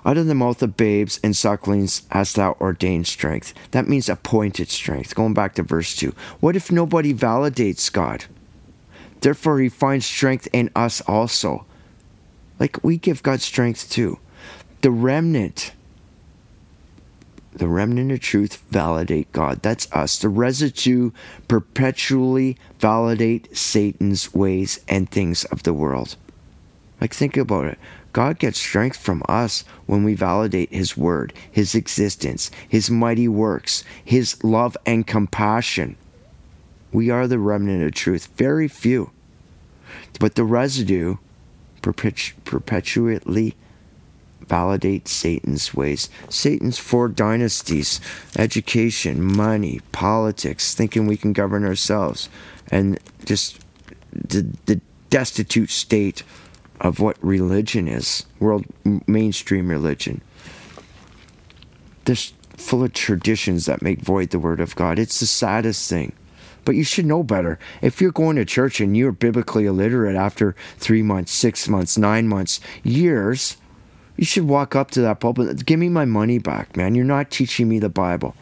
Out 0.07 0.15
of 0.15 0.27
the 0.27 0.35
mouth 0.35 0.63
of 0.63 0.77
babes 0.77 1.19
and 1.21 1.35
sucklings 1.35 2.03
hast 2.11 2.37
thou 2.37 2.55
ordained 2.61 3.07
strength. 3.07 3.53
That 3.71 3.89
means 3.89 4.07
appointed 4.07 4.69
strength. 4.69 5.13
Going 5.13 5.33
back 5.33 5.55
to 5.55 5.63
verse 5.63 5.97
2. 5.97 6.15
What 6.39 6.55
if 6.55 6.71
nobody 6.71 7.13
validates 7.13 7.91
God? 7.91 8.23
Therefore, 9.19 9.59
he 9.59 9.67
finds 9.67 10.05
strength 10.05 10.47
in 10.53 10.71
us 10.73 11.01
also. 11.01 11.65
Like 12.57 12.81
we 12.85 12.95
give 12.95 13.21
God 13.21 13.41
strength 13.41 13.89
too. 13.89 14.17
The 14.79 14.91
remnant, 14.91 15.73
the 17.51 17.67
remnant 17.67 18.13
of 18.13 18.21
truth 18.21 18.63
validate 18.69 19.29
God. 19.33 19.61
That's 19.61 19.91
us. 19.91 20.19
The 20.19 20.29
residue 20.29 21.11
perpetually 21.49 22.57
validate 22.79 23.57
Satan's 23.57 24.33
ways 24.33 24.79
and 24.87 25.11
things 25.11 25.43
of 25.45 25.63
the 25.63 25.73
world. 25.73 26.15
Like, 27.01 27.13
think 27.13 27.37
about 27.37 27.65
it. 27.65 27.77
God 28.13 28.39
gets 28.39 28.59
strength 28.59 28.97
from 28.97 29.23
us 29.27 29.63
when 29.85 30.03
we 30.03 30.15
validate 30.15 30.73
His 30.73 30.97
word, 30.97 31.33
His 31.51 31.75
existence, 31.75 32.49
His 32.67 32.89
mighty 32.89 33.27
works, 33.27 33.83
His 34.03 34.43
love 34.43 34.75
and 34.85 35.05
compassion. 35.05 35.97
We 36.91 37.09
are 37.09 37.27
the 37.27 37.39
remnant 37.39 37.83
of 37.83 37.93
truth, 37.93 38.29
very 38.35 38.67
few. 38.67 39.11
But 40.19 40.35
the 40.35 40.43
residue 40.43 41.17
perpetu- 41.81 42.33
perpetually 42.43 43.55
validate 44.47 45.07
Satan's 45.07 45.73
ways. 45.73 46.09
Satan's 46.29 46.77
four 46.77 47.09
dynasties 47.09 47.99
education, 48.37 49.21
money, 49.21 49.81
politics, 49.91 50.73
thinking 50.73 51.05
we 51.05 51.17
can 51.17 51.33
govern 51.33 51.65
ourselves, 51.65 52.29
and 52.71 52.99
just 53.25 53.59
the, 54.11 54.47
the 54.65 54.79
destitute 55.09 55.69
state 55.69 56.23
of 56.79 56.99
what 56.99 57.17
religion 57.23 57.87
is, 57.87 58.25
world 58.39 58.65
mainstream 59.07 59.69
religion. 59.69 60.21
This 62.05 62.33
full 62.57 62.83
of 62.83 62.93
traditions 62.93 63.65
that 63.65 63.81
make 63.81 64.01
void 64.01 64.31
the 64.31 64.39
word 64.39 64.59
of 64.59 64.75
God. 64.75 64.99
It's 64.99 65.19
the 65.19 65.25
saddest 65.25 65.89
thing. 65.89 66.13
But 66.65 66.75
you 66.75 66.83
should 66.83 67.05
know 67.05 67.23
better. 67.23 67.59
If 67.81 68.01
you're 68.01 68.11
going 68.11 68.35
to 68.35 68.43
church 68.43 68.81
and 68.81 68.97
you're 68.97 69.13
biblically 69.13 69.65
illiterate 69.65 70.17
after 70.17 70.55
three 70.77 71.01
months, 71.01 71.31
six 71.31 71.69
months, 71.69 71.97
nine 71.97 72.27
months, 72.27 72.59
years, 72.83 73.55
you 74.17 74.25
should 74.25 74.47
walk 74.47 74.75
up 74.75 74.91
to 74.91 75.01
that 75.01 75.21
pulpit. 75.21 75.65
Give 75.65 75.79
me 75.79 75.87
my 75.87 76.03
money 76.03 76.39
back, 76.39 76.75
man. 76.75 76.93
You're 76.93 77.05
not 77.05 77.31
teaching 77.31 77.69
me 77.69 77.79
the 77.79 77.87
Bible. 77.87 78.35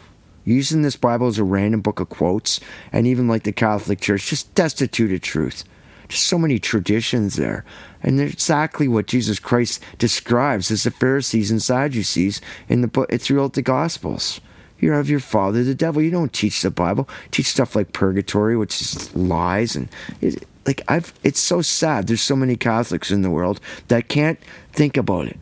Using 0.44 0.82
this 0.82 0.96
Bible 0.96 1.28
as 1.28 1.38
a 1.38 1.44
random 1.44 1.82
book 1.82 2.00
of 2.00 2.10
quotes, 2.10 2.60
and 2.92 3.06
even 3.06 3.28
like 3.28 3.44
the 3.44 3.52
Catholic 3.52 4.00
Church, 4.00 4.28
just 4.28 4.54
destitute 4.56 5.12
of 5.12 5.22
truth. 5.22 5.64
Just 6.08 6.28
so 6.28 6.38
many 6.38 6.60
traditions 6.60 7.36
there. 7.36 7.66
And 8.02 8.20
they're 8.20 8.28
exactly 8.28 8.88
what 8.88 9.08
Jesus 9.08 9.40
Christ 9.40 9.82
describes 9.98 10.70
as 10.72 10.84
the 10.84 10.92
Pharisees 10.92 11.52
and 11.52 11.62
Sadducees 11.62 12.42
in 12.70 12.82
the 12.82 12.88
book 12.88 13.12
throughout 13.20 13.54
the 13.54 13.62
Gospels. 13.62 14.40
You're 14.80 15.00
of 15.00 15.10
your 15.10 15.20
father, 15.20 15.64
the 15.64 15.74
devil. 15.74 16.02
You 16.02 16.12
don't 16.12 16.34
teach 16.34 16.62
the 16.62 16.70
Bible. 16.70 17.08
teach 17.32 17.48
stuff 17.48 17.76
like 17.76 17.94
purgatory, 17.94 18.58
which 18.58 18.82
is 18.82 19.16
lies, 19.16 19.76
and 19.76 19.90
it, 20.22 20.46
like 20.66 20.82
I've. 20.88 21.14
It's 21.24 21.40
so 21.40 21.62
sad. 21.62 22.08
There's 22.08 22.22
so 22.22 22.36
many 22.36 22.56
Catholics 22.56 23.10
in 23.10 23.22
the 23.22 23.30
world 23.30 23.60
that 23.88 24.10
can't 24.10 24.40
think 24.74 24.98
about 24.98 25.28
it. 25.28 25.40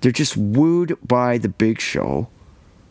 They're 0.00 0.12
just 0.12 0.36
wooed 0.36 0.98
by 1.02 1.38
the 1.38 1.48
big 1.48 1.80
show, 1.80 2.28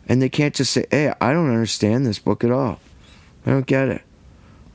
and 0.08 0.22
they 0.22 0.30
can't 0.30 0.56
just 0.56 0.74
say, 0.74 0.86
"Hey, 0.90 1.14
I 1.22 1.32
don't 1.32 1.50
understand 1.50 2.06
this 2.06 2.20
book 2.20 2.44
at 2.44 2.52
all. 2.52 2.80
I 3.46 3.52
don't 3.52 3.68
get 3.68 3.88
it." 3.88 4.02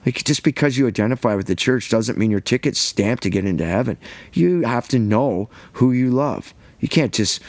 Like 0.06 0.22
just 0.22 0.44
because 0.44 0.78
you 0.78 0.86
identify 0.86 1.34
with 1.34 1.48
the 1.48 1.56
church 1.56 1.90
doesn't 1.90 2.16
mean 2.16 2.30
your 2.30 2.40
ticket's 2.40 2.78
stamped 2.78 3.24
to 3.24 3.30
get 3.30 3.44
into 3.44 3.66
heaven. 3.66 3.98
You 4.32 4.62
have 4.62 4.86
to 4.88 5.00
know 5.00 5.50
who 5.74 5.90
you 5.90 6.10
love. 6.10 6.54
You 6.78 6.86
can't 6.86 7.12
just 7.12 7.42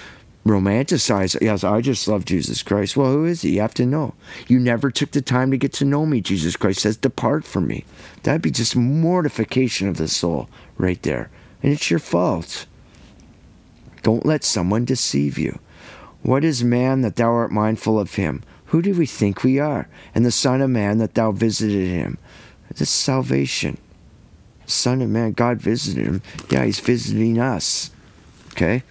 romanticize, 0.44 1.40
yes, 1.42 1.64
I 1.64 1.82
just 1.82 2.08
love 2.08 2.26
Jesus 2.26 2.64
Christ. 2.64 2.98
Well, 2.98 3.12
who 3.12 3.26
is 3.26 3.44
he? 3.44 3.56
You 3.56 3.62
have 3.62 3.74
to 3.76 3.86
know. 3.86 4.16
You 4.48 4.60
never 4.60 4.90
took 4.90 5.12
the 5.12 5.22
time 5.22 5.52
to 5.52 5.58
get 5.58 5.74
to 5.74 5.86
know 5.86 6.06
me, 6.06 6.22
Jesus 6.22 6.56
Christ 6.56 6.82
says, 6.82 6.98
depart 6.98 7.46
from 7.46 7.68
me. 7.68 7.86
That'd 8.24 8.42
be 8.42 8.52
just 8.52 8.76
mortification 8.76 9.88
of 9.88 9.98
the 9.98 10.08
soul 10.08 10.50
right 10.78 11.02
there. 11.04 11.30
And 11.62 11.72
it's 11.72 11.92
your 11.92 12.00
fault. 12.00 12.66
Don't 14.02 14.26
let 14.26 14.44
someone 14.44 14.86
deceive 14.86 15.38
you. 15.38 15.60
What 16.24 16.44
is 16.44 16.64
man 16.64 17.02
that 17.02 17.18
thou 17.18 17.32
art 17.32 17.52
mindful 17.52 18.00
of 18.00 18.16
him? 18.16 18.44
Who 18.68 18.82
do 18.82 18.94
we 18.94 19.06
think 19.06 19.44
we 19.44 19.60
are? 19.60 19.88
And 20.14 20.26
the 20.26 20.32
Son 20.32 20.62
of 20.62 20.70
Man 20.70 20.98
that 20.98 21.14
thou 21.14 21.32
visited 21.32 21.88
him. 21.88 22.18
This 22.76 22.90
salvation. 22.90 23.78
Son 24.66 25.02
of 25.02 25.10
Man, 25.10 25.32
God 25.32 25.62
visited 25.62 26.06
him. 26.06 26.22
Yeah, 26.50 26.66
he's 26.66 26.80
visiting 26.80 27.40
us. 27.40 27.92
Okay? 28.52 28.84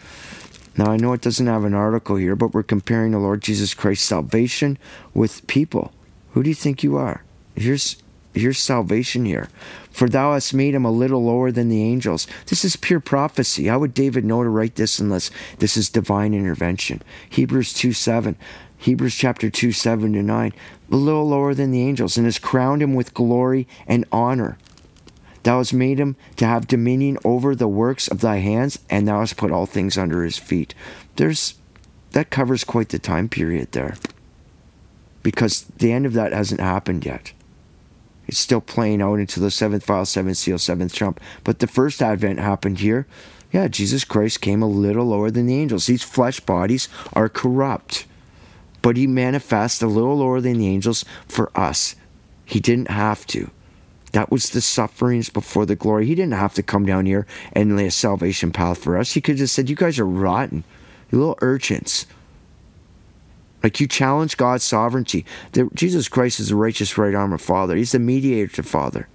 Now, 0.77 0.91
I 0.91 0.97
know 0.97 1.13
it 1.13 1.23
doesn't 1.23 1.47
have 1.47 1.65
an 1.65 1.75
article 1.75 2.17
here, 2.17 2.37
but 2.37 2.53
we're 2.53 2.63
comparing 2.63 3.13
the 3.13 3.19
Lord 3.19 3.43
Jesus 3.43 3.75
Christ's 3.75 4.07
salvation 4.07 4.79
with 5.15 5.47
people. 5.47 5.93
Who 6.33 6.43
do 6.43 6.49
you 6.49 6.55
think 6.55 6.83
you 6.83 6.97
are? 6.97 7.25
Here's, 7.55 7.97
here's 8.35 8.59
salvation 8.59 9.25
here. 9.25 9.49
For 9.91 10.09
thou 10.09 10.35
hast 10.35 10.53
made 10.53 10.75
him 10.75 10.85
a 10.85 10.91
little 10.91 11.25
lower 11.25 11.51
than 11.51 11.71
the 11.71 11.83
angels. 11.83 12.27
This 12.47 12.65
is 12.65 12.77
pure 12.77 13.01
prophecy. 13.01 13.67
How 13.67 13.79
would 13.79 13.95
David 13.95 14.27
know 14.27 14.43
to 14.43 14.51
write 14.51 14.75
this 14.75 14.99
unless 14.99 15.31
this 15.59 15.79
is 15.79 15.89
divine 15.89 16.35
intervention? 16.35 17.03
Hebrews 17.31 17.73
2 17.73 17.95
7. 17.95 18.37
Hebrews 18.79 19.15
chapter 19.15 19.51
2, 19.51 19.73
7 19.73 20.13
to 20.13 20.23
9. 20.23 20.53
A 20.91 20.97
little 20.97 21.29
lower 21.29 21.55
than 21.55 21.71
the 21.71 21.83
angels, 21.83 22.17
and 22.17 22.27
has 22.27 22.39
crowned 22.39 22.83
him 22.83 22.95
with 22.95 23.15
glory 23.15 23.67
and 23.87 24.05
honor. 24.13 24.59
Thou 25.43 25.59
hast 25.59 25.73
made 25.73 25.99
him 25.99 26.17
to 26.37 26.47
have 26.47 26.67
dominion 26.67 27.19
over 27.25 27.55
the 27.55 27.69
works 27.69 28.09
of 28.09 28.21
thy 28.21 28.37
hands, 28.39 28.79
and 28.91 29.07
thou 29.07 29.21
hast 29.21 29.37
put 29.37 29.53
all 29.53 29.67
things 29.67 29.97
under 29.97 30.25
his 30.25 30.39
feet. 30.39 30.75
There's 31.17 31.55
that 32.13 32.31
covers 32.31 32.65
quite 32.65 32.89
the 32.89 32.99
time 32.99 33.29
period 33.29 33.73
there. 33.73 33.95
Because 35.23 35.63
the 35.77 35.93
end 35.93 36.07
of 36.07 36.15
that 36.15 36.33
hasn't 36.33 36.61
happened 36.61 37.05
yet. 37.05 37.33
It's 38.27 38.39
still 38.39 38.61
playing 38.61 39.03
out 39.03 39.21
into 39.21 39.39
the 39.39 39.51
seventh 39.51 39.85
vial, 39.85 40.07
seventh 40.07 40.37
seal, 40.37 40.59
seventh 40.59 40.95
trump. 40.95 41.21
But 41.45 41.59
the 41.59 41.67
first 41.67 42.03
advent 42.03 42.41
happened 42.41 42.81
here. 42.81 43.07
Yeah, 43.53 43.69
Jesus 43.69 44.05
Christ 44.05 44.41
came 44.41 44.63
a 44.63 44.69
little 44.69 45.07
lower 45.07 45.31
than 45.31 45.47
the 45.47 45.61
angels. 45.61 45.87
These 45.87 46.03
flesh 46.03 46.41
bodies 46.41 46.89
are 47.13 47.29
corrupt. 47.29 48.07
But 48.87 48.97
he 48.97 49.09
manifests 49.09 49.83
a 49.83 49.89
little 49.89 50.19
lower 50.19 50.41
than 50.41 50.59
the 50.59 50.69
angels 50.69 51.05
for 51.27 51.51
us. 51.59 51.97
He 52.45 52.61
didn't 52.61 52.89
have 52.89 53.27
to. 53.27 53.51
That 54.13 54.31
was 54.31 54.51
the 54.51 54.61
sufferings 54.61 55.29
before 55.29 55.67
the 55.67 55.75
glory. 55.75 56.07
He 56.07 56.15
didn't 56.15 56.35
have 56.35 56.55
to 56.55 56.63
come 56.63 56.87
down 56.87 57.05
here 57.05 57.27
and 57.53 57.77
lay 57.77 57.87
a 57.87 57.91
salvation 57.91 58.53
path 58.53 58.79
for 58.79 58.97
us. 58.97 59.15
He 59.15 59.21
could 59.21 59.33
have 59.33 59.39
just 59.39 59.57
said, 59.57 59.69
You 59.69 59.75
guys 59.75 59.99
are 59.99 60.07
rotten. 60.07 60.63
You 61.11 61.19
little 61.19 61.39
urchins. 61.43 62.07
Like 63.61 63.81
you 63.81 63.89
challenge 63.89 64.37
God's 64.37 64.63
sovereignty. 64.63 65.27
The, 65.51 65.69
Jesus 65.75 66.09
Christ 66.09 66.39
is 66.39 66.51
the 66.51 66.55
righteous 66.55 66.97
right 66.97 67.13
arm 67.13 67.33
of 67.33 67.41
Father. 67.41 67.75
He's 67.75 67.91
the 67.91 67.99
mediator 67.99 68.55
to 68.55 68.63
Father. 68.63 69.09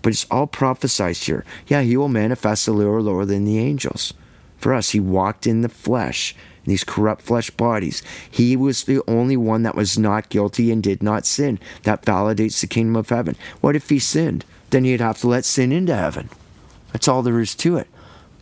But 0.00 0.12
it's 0.12 0.26
all 0.30 0.46
prophesied 0.46 1.16
here. 1.16 1.44
Yeah, 1.66 1.82
he 1.82 1.96
will 1.96 2.08
manifest 2.08 2.68
a 2.68 2.72
little 2.72 3.00
lower 3.00 3.24
than 3.24 3.44
the 3.44 3.58
angels. 3.58 4.14
For 4.58 4.72
us, 4.72 4.90
he 4.90 5.00
walked 5.00 5.44
in 5.44 5.62
the 5.62 5.68
flesh 5.68 6.36
these 6.68 6.84
corrupt 6.84 7.22
flesh 7.22 7.50
bodies. 7.50 8.02
He 8.30 8.56
was 8.56 8.84
the 8.84 9.02
only 9.08 9.36
one 9.36 9.62
that 9.62 9.74
was 9.74 9.98
not 9.98 10.28
guilty 10.28 10.70
and 10.70 10.82
did 10.82 11.02
not 11.02 11.26
sin. 11.26 11.58
That 11.82 12.02
validates 12.02 12.60
the 12.60 12.66
kingdom 12.66 12.96
of 12.96 13.08
heaven. 13.08 13.36
What 13.60 13.76
if 13.76 13.88
he 13.88 13.98
sinned? 13.98 14.44
Then 14.70 14.84
he'd 14.84 15.00
have 15.00 15.18
to 15.20 15.28
let 15.28 15.44
sin 15.44 15.72
into 15.72 15.94
heaven. 15.94 16.28
That's 16.92 17.08
all 17.08 17.22
there 17.22 17.40
is 17.40 17.54
to 17.56 17.76
it. 17.76 17.88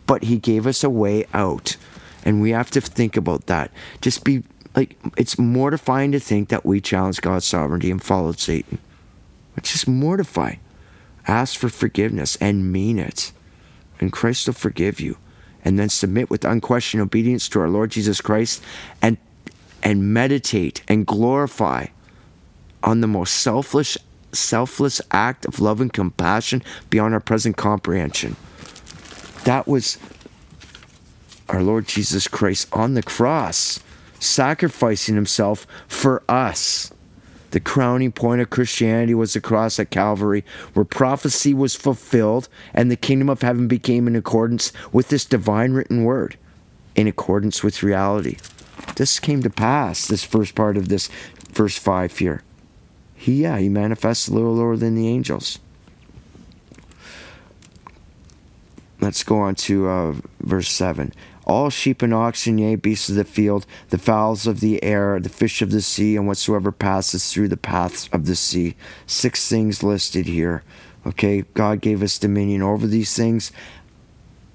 But 0.05 0.23
he 0.23 0.37
gave 0.37 0.67
us 0.67 0.83
a 0.83 0.89
way 0.89 1.25
out. 1.33 1.77
And 2.23 2.41
we 2.41 2.51
have 2.51 2.71
to 2.71 2.81
think 2.81 3.15
about 3.17 3.47
that. 3.47 3.71
Just 4.01 4.23
be 4.23 4.43
like, 4.75 4.97
it's 5.17 5.39
mortifying 5.39 6.11
to 6.11 6.19
think 6.19 6.49
that 6.49 6.65
we 6.65 6.81
challenged 6.81 7.21
God's 7.21 7.45
sovereignty 7.45 7.89
and 7.89 8.01
followed 8.01 8.39
Satan. 8.39 8.77
It's 9.55 9.71
just 9.71 9.87
mortifying. 9.87 10.59
Ask 11.27 11.57
for 11.57 11.69
forgiveness 11.69 12.37
and 12.39 12.71
mean 12.71 12.99
it. 12.99 13.31
And 13.99 14.11
Christ 14.11 14.47
will 14.47 14.53
forgive 14.53 14.99
you. 14.99 15.17
And 15.67 15.77
then 15.77 15.89
submit 15.89 16.29
with 16.29 16.45
unquestioned 16.45 17.01
obedience 17.01 17.49
to 17.49 17.59
our 17.59 17.67
Lord 17.67 17.91
Jesus 17.91 18.21
Christ 18.21 18.63
and 19.01 19.17
and 19.83 20.13
meditate 20.13 20.81
and 20.87 21.05
glorify 21.05 21.87
on 22.83 23.01
the 23.01 23.07
most 23.07 23.33
selfless 23.33 23.97
selfless 24.31 25.01
act 25.11 25.45
of 25.45 25.59
love 25.59 25.81
and 25.81 25.91
compassion 25.91 26.63
beyond 26.89 27.13
our 27.13 27.19
present 27.19 27.57
comprehension. 27.57 28.37
That 29.43 29.67
was 29.67 29.97
our 31.49 31.61
Lord 31.61 31.85
Jesus 31.85 32.29
Christ 32.29 32.69
on 32.71 32.93
the 32.93 33.03
cross, 33.03 33.81
sacrificing 34.21 35.15
himself 35.15 35.67
for 35.89 36.23
us. 36.29 36.93
The 37.51 37.59
crowning 37.59 38.11
point 38.11 38.41
of 38.41 38.49
Christianity 38.49 39.13
was 39.13 39.33
the 39.33 39.41
cross 39.41 39.79
at 39.79 39.89
Calvary, 39.89 40.43
where 40.73 40.83
prophecy 40.83 41.53
was 41.53 41.75
fulfilled 41.75 42.49
and 42.73 42.91
the 42.91 42.97
kingdom 42.97 43.29
of 43.29 43.41
heaven 43.41 43.67
became 43.67 44.07
in 44.07 44.15
accordance 44.15 44.73
with 44.91 45.07
this 45.09 45.25
divine 45.25 45.71
written 45.71 46.03
word, 46.03 46.37
in 46.95 47.07
accordance 47.07 47.63
with 47.63 47.83
reality. 47.83 48.37
This 48.95 49.19
came 49.19 49.41
to 49.43 49.49
pass, 49.49 50.07
this 50.07 50.23
first 50.23 50.55
part 50.55 50.75
of 50.75 50.89
this 50.89 51.09
verse 51.51 51.77
5 51.77 52.17
here. 52.17 52.43
He, 53.15 53.43
yeah, 53.43 53.57
he 53.57 53.69
manifests 53.69 54.27
a 54.27 54.33
little 54.33 54.55
lower 54.55 54.75
than 54.75 54.95
the 54.95 55.07
angels. 55.07 55.59
Let's 58.99 59.23
go 59.23 59.39
on 59.39 59.55
to 59.55 59.87
uh, 59.87 60.15
verse 60.41 60.69
7 60.69 61.13
all 61.47 61.69
sheep 61.69 62.01
and 62.01 62.13
oxen, 62.13 62.57
yea, 62.57 62.75
beasts 62.75 63.09
of 63.09 63.15
the 63.15 63.23
field, 63.23 63.65
the 63.89 63.97
fowls 63.97 64.45
of 64.45 64.59
the 64.59 64.83
air, 64.83 65.19
the 65.19 65.29
fish 65.29 65.61
of 65.61 65.71
the 65.71 65.81
sea, 65.81 66.17
and 66.17 66.27
whatsoever 66.27 66.71
passes 66.71 67.31
through 67.31 67.47
the 67.47 67.57
paths 67.57 68.09
of 68.11 68.25
the 68.25 68.35
sea. 68.35 68.75
Six 69.07 69.47
things 69.47 69.81
listed 69.81 70.27
here. 70.27 70.63
Okay, 71.05 71.45
God 71.53 71.79
gave 71.79 72.03
us 72.03 72.19
dominion 72.19 72.61
over 72.61 72.85
these 72.85 73.15
things. 73.15 73.53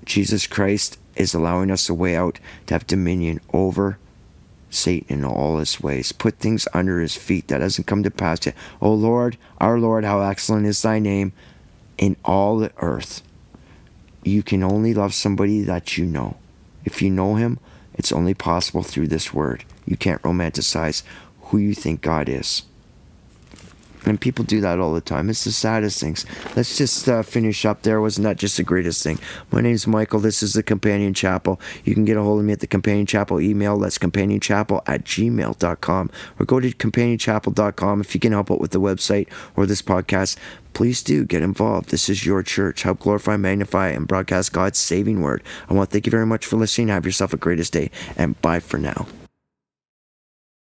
Jesus 0.04 0.46
Christ 0.46 0.98
is 1.16 1.32
allowing 1.32 1.70
us 1.70 1.88
a 1.88 1.94
way 1.94 2.14
out 2.14 2.38
to 2.66 2.74
have 2.74 2.86
dominion 2.86 3.40
over 3.54 3.98
Satan 4.68 5.18
in 5.18 5.24
all 5.24 5.58
his 5.58 5.80
ways. 5.80 6.12
Put 6.12 6.38
things 6.38 6.68
under 6.74 7.00
his 7.00 7.16
feet. 7.16 7.48
That 7.48 7.58
doesn't 7.58 7.86
come 7.86 8.02
to 8.02 8.10
pass 8.10 8.44
yet. 8.44 8.54
O 8.82 8.92
Lord, 8.92 9.38
our 9.58 9.78
Lord, 9.78 10.04
how 10.04 10.20
excellent 10.20 10.66
is 10.66 10.82
thy 10.82 10.98
name 10.98 11.32
in 11.96 12.16
all 12.24 12.58
the 12.58 12.72
earth. 12.78 13.22
You 14.24 14.42
can 14.42 14.62
only 14.62 14.92
love 14.92 15.14
somebody 15.14 15.62
that 15.62 15.96
you 15.96 16.04
know. 16.04 16.36
If 16.84 17.02
you 17.02 17.10
know 17.10 17.36
Him, 17.36 17.58
it's 17.94 18.12
only 18.12 18.34
possible 18.34 18.82
through 18.82 19.08
this 19.08 19.34
word. 19.34 19.64
You 19.84 19.96
can't 19.96 20.22
romanticize 20.22 21.02
who 21.42 21.58
you 21.58 21.74
think 21.74 22.00
God 22.00 22.28
is. 22.28 22.62
And 24.04 24.20
people 24.20 24.44
do 24.44 24.60
that 24.60 24.78
all 24.78 24.92
the 24.92 25.00
time. 25.00 25.30
It's 25.30 25.44
the 25.44 25.52
saddest 25.52 26.00
things. 26.00 26.26
Let's 26.56 26.76
just 26.76 27.08
uh, 27.08 27.22
finish 27.22 27.64
up 27.64 27.82
there. 27.82 28.00
Wasn't 28.00 28.24
that 28.24 28.36
just 28.36 28.56
the 28.56 28.62
greatest 28.62 29.02
thing? 29.02 29.18
My 29.50 29.60
name's 29.60 29.86
Michael. 29.86 30.20
This 30.20 30.42
is 30.42 30.54
the 30.54 30.62
Companion 30.62 31.14
Chapel. 31.14 31.60
You 31.84 31.94
can 31.94 32.04
get 32.04 32.16
a 32.16 32.22
hold 32.22 32.40
of 32.40 32.44
me 32.44 32.52
at 32.52 32.60
the 32.60 32.66
Companion 32.66 33.06
Chapel 33.06 33.40
email. 33.40 33.78
That's 33.78 33.98
companionchapel 33.98 34.82
at 34.86 35.04
gmail.com. 35.04 36.10
Or 36.38 36.46
go 36.46 36.60
to 36.60 36.70
companionchapel.com 36.70 38.00
if 38.00 38.14
you 38.14 38.20
can 38.20 38.32
help 38.32 38.50
out 38.50 38.60
with 38.60 38.72
the 38.72 38.80
website 38.80 39.28
or 39.56 39.66
this 39.66 39.82
podcast. 39.82 40.36
Please 40.72 41.02
do 41.02 41.24
get 41.24 41.42
involved. 41.42 41.90
This 41.90 42.08
is 42.08 42.24
your 42.24 42.42
church. 42.42 42.82
Help 42.82 43.00
glorify, 43.00 43.36
magnify, 43.36 43.88
and 43.88 44.08
broadcast 44.08 44.52
God's 44.52 44.78
saving 44.78 45.20
word. 45.20 45.42
I 45.68 45.74
want 45.74 45.90
to 45.90 45.92
thank 45.92 46.06
you 46.06 46.10
very 46.10 46.26
much 46.26 46.46
for 46.46 46.56
listening. 46.56 46.88
Have 46.88 47.06
yourself 47.06 47.32
a 47.32 47.36
greatest 47.36 47.72
day, 47.72 47.90
and 48.16 48.40
bye 48.40 48.60
for 48.60 48.78
now. 48.78 49.06